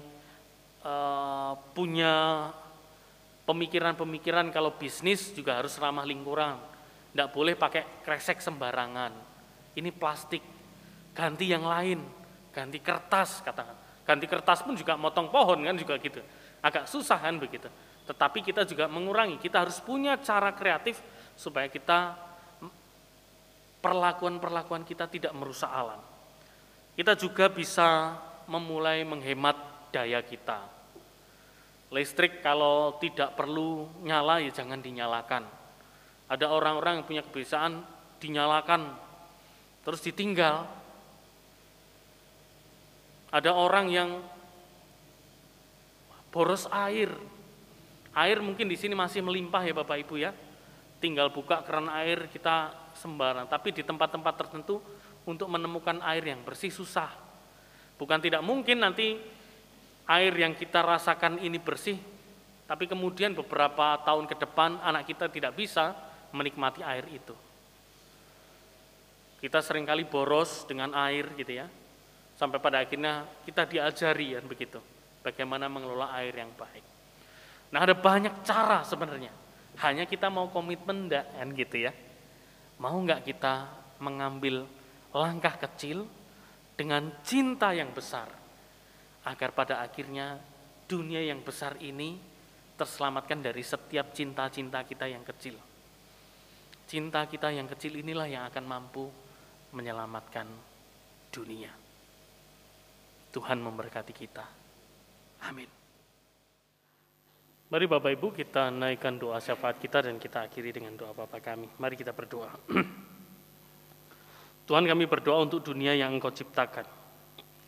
uh, 0.86 1.52
punya 1.74 2.46
pemikiran-pemikiran 3.42 4.54
kalau 4.54 4.78
bisnis 4.78 5.34
juga 5.34 5.58
harus 5.58 5.74
ramah 5.82 6.06
lingkungan. 6.06 6.62
Tidak 7.10 7.28
boleh 7.34 7.58
pakai 7.58 8.06
kresek 8.06 8.38
sembarangan. 8.38 9.12
Ini 9.74 9.90
plastik, 9.90 10.44
ganti 11.10 11.50
yang 11.50 11.66
lain, 11.66 12.00
ganti 12.54 12.78
kertas 12.80 13.42
katakan. 13.42 13.85
Ganti 14.06 14.30
kertas 14.30 14.62
pun 14.62 14.78
juga 14.78 14.94
motong 14.94 15.28
pohon 15.28 15.58
kan 15.66 15.74
juga 15.74 15.98
gitu. 15.98 16.22
Agak 16.62 16.86
susah 16.86 17.18
kan 17.18 17.36
begitu. 17.42 17.66
Tetapi 18.06 18.38
kita 18.38 18.62
juga 18.62 18.86
mengurangi, 18.86 19.42
kita 19.42 19.66
harus 19.66 19.82
punya 19.82 20.14
cara 20.22 20.54
kreatif 20.54 21.02
supaya 21.34 21.66
kita 21.66 22.14
perlakuan-perlakuan 23.82 24.86
kita 24.86 25.10
tidak 25.10 25.34
merusak 25.34 25.68
alam. 25.68 25.98
Kita 26.94 27.18
juga 27.18 27.50
bisa 27.50 28.14
memulai 28.46 29.02
menghemat 29.02 29.58
daya 29.90 30.22
kita. 30.22 30.64
Listrik 31.94 32.42
kalau 32.42 32.98
tidak 32.98 33.38
perlu 33.38 33.86
nyala 34.02 34.42
ya 34.42 34.50
jangan 34.50 34.82
dinyalakan. 34.82 35.46
Ada 36.26 36.50
orang-orang 36.50 36.98
yang 37.02 37.06
punya 37.06 37.22
kebiasaan 37.22 37.78
dinyalakan 38.18 38.90
terus 39.86 40.02
ditinggal. 40.02 40.66
Ada 43.30 43.52
orang 43.52 43.86
yang 43.90 44.10
boros 46.30 46.68
air, 46.70 47.10
Air 48.16 48.40
mungkin 48.40 48.64
di 48.64 48.80
sini 48.80 48.96
masih 48.96 49.20
melimpah 49.20 49.60
ya 49.60 49.76
Bapak 49.76 50.00
Ibu 50.08 50.16
ya. 50.16 50.32
Tinggal 50.96 51.28
buka 51.28 51.60
keran 51.60 51.92
air 51.92 52.32
kita 52.32 52.72
sembarang. 52.96 53.44
Tapi 53.44 53.76
di 53.76 53.84
tempat-tempat 53.84 54.34
tertentu 54.40 54.80
untuk 55.28 55.52
menemukan 55.52 56.00
air 56.00 56.24
yang 56.24 56.40
bersih 56.40 56.72
susah. 56.72 57.12
Bukan 58.00 58.16
tidak 58.24 58.40
mungkin 58.40 58.80
nanti 58.80 59.20
air 60.08 60.32
yang 60.32 60.56
kita 60.56 60.80
rasakan 60.80 61.44
ini 61.44 61.60
bersih, 61.60 62.00
tapi 62.64 62.88
kemudian 62.88 63.36
beberapa 63.36 64.00
tahun 64.00 64.24
ke 64.24 64.36
depan 64.40 64.80
anak 64.80 65.12
kita 65.12 65.28
tidak 65.28 65.52
bisa 65.52 65.92
menikmati 66.32 66.80
air 66.80 67.04
itu. 67.12 67.36
Kita 69.44 69.60
sering 69.60 69.84
kali 69.84 70.08
boros 70.08 70.64
dengan 70.64 70.96
air 70.96 71.28
gitu 71.36 71.52
ya. 71.52 71.68
Sampai 72.36 72.60
pada 72.60 72.84
akhirnya 72.84 73.24
kita 73.48 73.64
diajari 73.64 74.36
kan 74.36 74.44
begitu. 74.44 74.78
Bagaimana 75.24 75.66
mengelola 75.72 76.12
air 76.20 76.36
yang 76.36 76.52
baik. 76.52 76.84
Nah 77.72 77.80
ada 77.82 77.96
banyak 77.96 78.44
cara 78.44 78.84
sebenarnya. 78.84 79.32
Hanya 79.80 80.04
kita 80.04 80.28
mau 80.28 80.52
komitmen 80.52 81.08
enggak 81.08 81.26
kan 81.32 81.48
gitu 81.56 81.76
ya. 81.88 81.92
Mau 82.76 82.96
enggak 83.00 83.24
kita 83.24 83.72
mengambil 84.04 84.68
langkah 85.16 85.56
kecil 85.56 86.04
dengan 86.76 87.08
cinta 87.24 87.72
yang 87.72 87.90
besar. 87.96 88.28
Agar 89.26 89.50
pada 89.56 89.80
akhirnya 89.82 90.36
dunia 90.86 91.24
yang 91.24 91.40
besar 91.42 91.74
ini 91.82 92.20
terselamatkan 92.76 93.40
dari 93.40 93.64
setiap 93.64 94.12
cinta-cinta 94.12 94.84
kita 94.84 95.08
yang 95.08 95.24
kecil. 95.24 95.56
Cinta 96.86 97.24
kita 97.26 97.50
yang 97.50 97.66
kecil 97.66 97.98
inilah 97.98 98.28
yang 98.30 98.44
akan 98.46 98.64
mampu 98.68 99.08
menyelamatkan 99.74 100.46
dunia. 101.34 101.85
Tuhan 103.36 103.60
memberkati 103.60 104.16
kita. 104.16 104.48
Amin. 105.44 105.68
Mari 107.68 107.84
Bapak 107.84 108.16
Ibu 108.16 108.32
kita 108.32 108.72
naikkan 108.72 109.20
doa 109.20 109.36
syafaat 109.36 109.76
kita 109.76 110.08
dan 110.08 110.16
kita 110.16 110.48
akhiri 110.48 110.72
dengan 110.72 110.96
doa 110.96 111.12
Bapak 111.12 111.44
kami. 111.44 111.68
Mari 111.76 112.00
kita 112.00 112.16
berdoa. 112.16 112.48
Tuhan 114.66 114.88
kami 114.88 115.04
berdoa 115.04 115.44
untuk 115.44 115.60
dunia 115.60 115.92
yang 115.92 116.16
Engkau 116.16 116.32
ciptakan. 116.32 116.88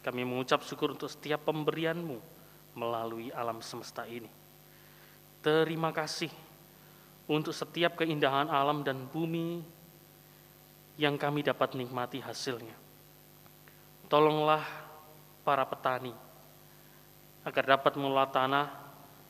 Kami 0.00 0.24
mengucap 0.24 0.64
syukur 0.64 0.96
untuk 0.96 1.12
setiap 1.12 1.44
pemberianmu 1.44 2.16
melalui 2.72 3.28
alam 3.36 3.60
semesta 3.60 4.08
ini. 4.08 4.30
Terima 5.44 5.92
kasih 5.92 6.32
untuk 7.28 7.52
setiap 7.52 8.00
keindahan 8.00 8.48
alam 8.48 8.80
dan 8.80 9.04
bumi 9.04 9.60
yang 10.96 11.20
kami 11.20 11.44
dapat 11.44 11.76
nikmati 11.76 12.24
hasilnya. 12.24 12.74
Tolonglah 14.08 14.87
para 15.48 15.64
petani 15.64 16.12
agar 17.48 17.64
dapat 17.64 17.96
mengelola 17.96 18.28
tanah 18.28 18.66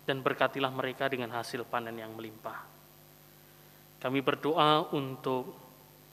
dan 0.02 0.18
berkatilah 0.18 0.74
mereka 0.74 1.06
dengan 1.06 1.30
hasil 1.30 1.62
panen 1.62 1.94
yang 1.94 2.10
melimpah. 2.18 2.66
Kami 4.02 4.18
berdoa 4.18 4.90
untuk 4.90 5.54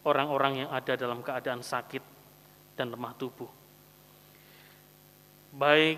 orang-orang 0.05 0.61
yang 0.61 0.69
ada 0.69 0.93
dalam 0.93 1.25
keadaan 1.25 1.65
sakit 1.65 2.03
dan 2.77 2.93
lemah 2.93 3.17
tubuh. 3.17 3.49
Baik 5.57 5.97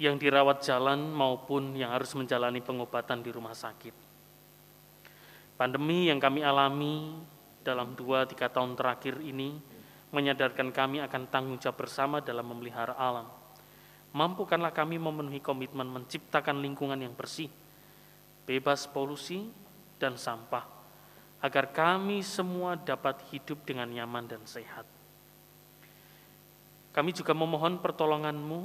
yang 0.00 0.16
dirawat 0.16 0.64
jalan 0.64 1.12
maupun 1.12 1.76
yang 1.76 1.92
harus 1.92 2.16
menjalani 2.16 2.64
pengobatan 2.64 3.20
di 3.20 3.28
rumah 3.28 3.52
sakit. 3.52 3.92
Pandemi 5.60 6.08
yang 6.08 6.16
kami 6.16 6.40
alami 6.40 7.20
dalam 7.60 7.92
dua 7.92 8.24
tiga 8.24 8.48
tahun 8.48 8.72
terakhir 8.72 9.20
ini 9.20 9.73
menyadarkan 10.14 10.70
kami 10.70 11.02
akan 11.02 11.26
tanggung 11.26 11.58
jawab 11.58 11.82
bersama 11.82 12.22
dalam 12.22 12.46
memelihara 12.46 12.94
alam 12.94 13.26
mampukanlah 14.14 14.70
kami 14.70 14.96
memenuhi 14.96 15.42
komitmen 15.42 15.90
menciptakan 15.90 16.62
lingkungan 16.62 16.96
yang 17.02 17.12
bersih, 17.12 17.50
bebas 18.46 18.86
polusi 18.86 19.50
dan 19.98 20.14
sampah, 20.14 20.62
agar 21.42 21.74
kami 21.74 22.22
semua 22.22 22.78
dapat 22.78 23.18
hidup 23.34 23.66
dengan 23.66 23.90
nyaman 23.90 24.30
dan 24.30 24.42
sehat. 24.46 24.86
Kami 26.94 27.10
juga 27.10 27.34
memohon 27.34 27.82
pertolonganmu 27.82 28.62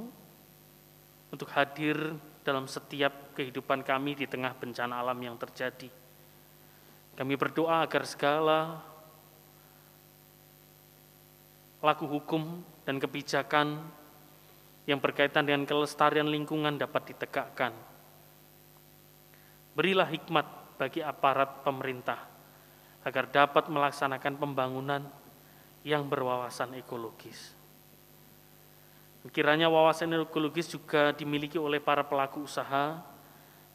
untuk 1.33 1.49
hadir 1.57 1.97
dalam 2.45 2.69
setiap 2.69 3.33
kehidupan 3.33 3.81
kami 3.81 4.13
di 4.13 4.29
tengah 4.29 4.53
bencana 4.53 5.01
alam 5.01 5.17
yang 5.17 5.33
terjadi. 5.33 5.89
Kami 7.17 7.33
berdoa 7.33 7.81
agar 7.81 8.05
segala 8.05 8.85
laku 11.79 12.05
hukum 12.07 12.59
dan 12.83 12.99
kebijakan 12.99 13.79
yang 14.83 14.99
berkaitan 14.99 15.45
dengan 15.45 15.63
kelestarian 15.63 16.27
lingkungan 16.27 16.75
dapat 16.75 17.13
ditegakkan. 17.13 17.71
Berilah 19.77 20.09
hikmat 20.09 20.47
bagi 20.75 20.99
aparat 20.99 21.63
pemerintah 21.63 22.19
agar 23.05 23.31
dapat 23.31 23.71
melaksanakan 23.71 24.33
pembangunan 24.35 25.03
yang 25.87 26.03
berwawasan 26.09 26.75
ekologis. 26.75 27.55
Kiranya 29.29 29.67
wawasan 29.67 30.15
ekologis 30.15 30.71
juga 30.71 31.11
dimiliki 31.11 31.59
oleh 31.59 31.79
para 31.79 32.03
pelaku 32.07 32.43
usaha 32.47 32.99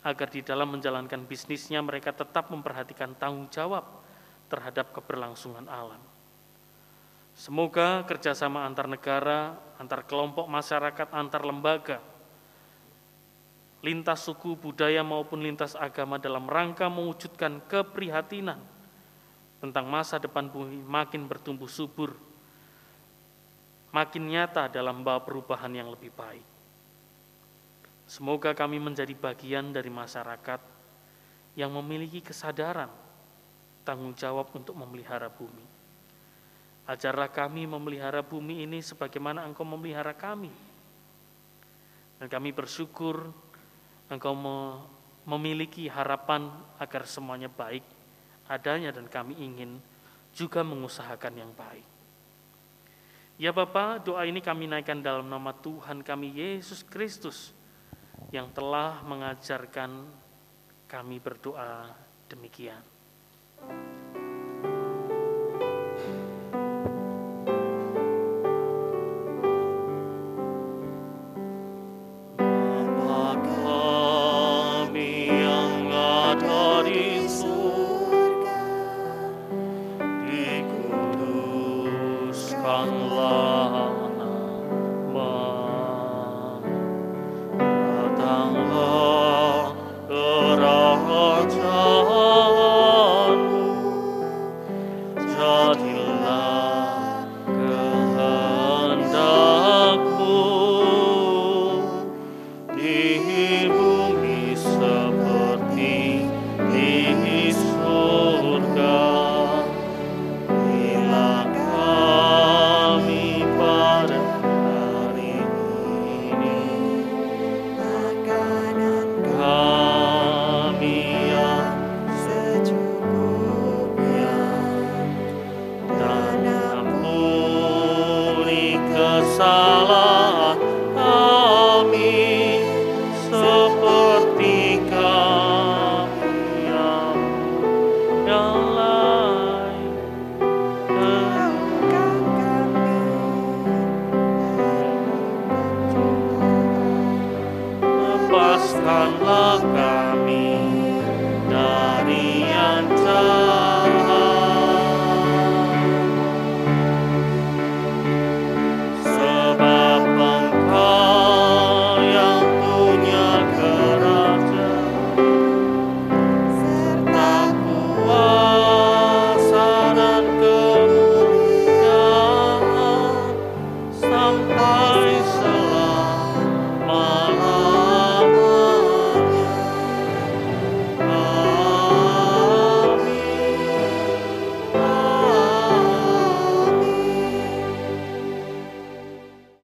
agar 0.04 0.28
di 0.28 0.44
dalam 0.44 0.72
menjalankan 0.76 1.24
bisnisnya 1.24 1.80
mereka 1.80 2.12
tetap 2.12 2.52
memperhatikan 2.52 3.16
tanggung 3.16 3.48
jawab 3.48 3.84
terhadap 4.52 4.92
keberlangsungan 4.92 5.64
alam. 5.68 6.13
Semoga 7.34 8.06
kerjasama 8.06 8.62
antar 8.62 8.86
negara, 8.86 9.58
antar 9.82 10.06
kelompok 10.06 10.46
masyarakat, 10.46 11.10
antar 11.10 11.42
lembaga, 11.42 11.98
lintas 13.82 14.22
suku, 14.22 14.54
budaya 14.54 15.02
maupun 15.02 15.42
lintas 15.42 15.74
agama 15.74 16.16
dalam 16.16 16.46
rangka 16.46 16.86
mewujudkan 16.86 17.58
keprihatinan 17.66 18.62
tentang 19.58 19.90
masa 19.90 20.22
depan 20.22 20.46
bumi 20.46 20.78
makin 20.86 21.26
bertumbuh 21.26 21.66
subur, 21.66 22.14
makin 23.90 24.30
nyata 24.30 24.70
dalam 24.70 25.02
bawa 25.02 25.18
perubahan 25.26 25.74
yang 25.74 25.90
lebih 25.90 26.14
baik. 26.14 26.46
Semoga 28.06 28.54
kami 28.54 28.78
menjadi 28.78 29.10
bagian 29.10 29.74
dari 29.74 29.90
masyarakat 29.90 30.60
yang 31.58 31.74
memiliki 31.74 32.22
kesadaran 32.22 32.92
tanggung 33.82 34.14
jawab 34.14 34.54
untuk 34.54 34.78
memelihara 34.78 35.26
bumi. 35.26 35.73
Ajarlah 36.84 37.32
kami 37.32 37.64
memelihara 37.64 38.20
bumi 38.20 38.68
ini 38.68 38.84
sebagaimana 38.84 39.48
Engkau 39.48 39.64
memelihara 39.64 40.12
kami. 40.12 40.52
Dan 42.20 42.28
kami 42.28 42.52
bersyukur 42.52 43.32
Engkau 44.12 44.36
memiliki 45.24 45.88
harapan 45.88 46.52
agar 46.76 47.08
semuanya 47.08 47.48
baik, 47.48 47.80
adanya 48.44 48.92
dan 48.92 49.08
kami 49.08 49.32
ingin 49.40 49.80
juga 50.36 50.60
mengusahakan 50.60 51.34
yang 51.40 51.52
baik. 51.56 51.86
Ya 53.40 53.50
Bapak, 53.50 54.06
doa 54.06 54.22
ini 54.28 54.38
kami 54.38 54.70
naikkan 54.70 55.00
dalam 55.00 55.26
nama 55.26 55.50
Tuhan 55.56 56.06
kami 56.06 56.36
Yesus 56.38 56.86
Kristus 56.86 57.50
yang 58.30 58.52
telah 58.54 59.02
mengajarkan 59.02 60.06
kami 60.86 61.18
berdoa 61.18 61.90
demikian. 62.30 62.78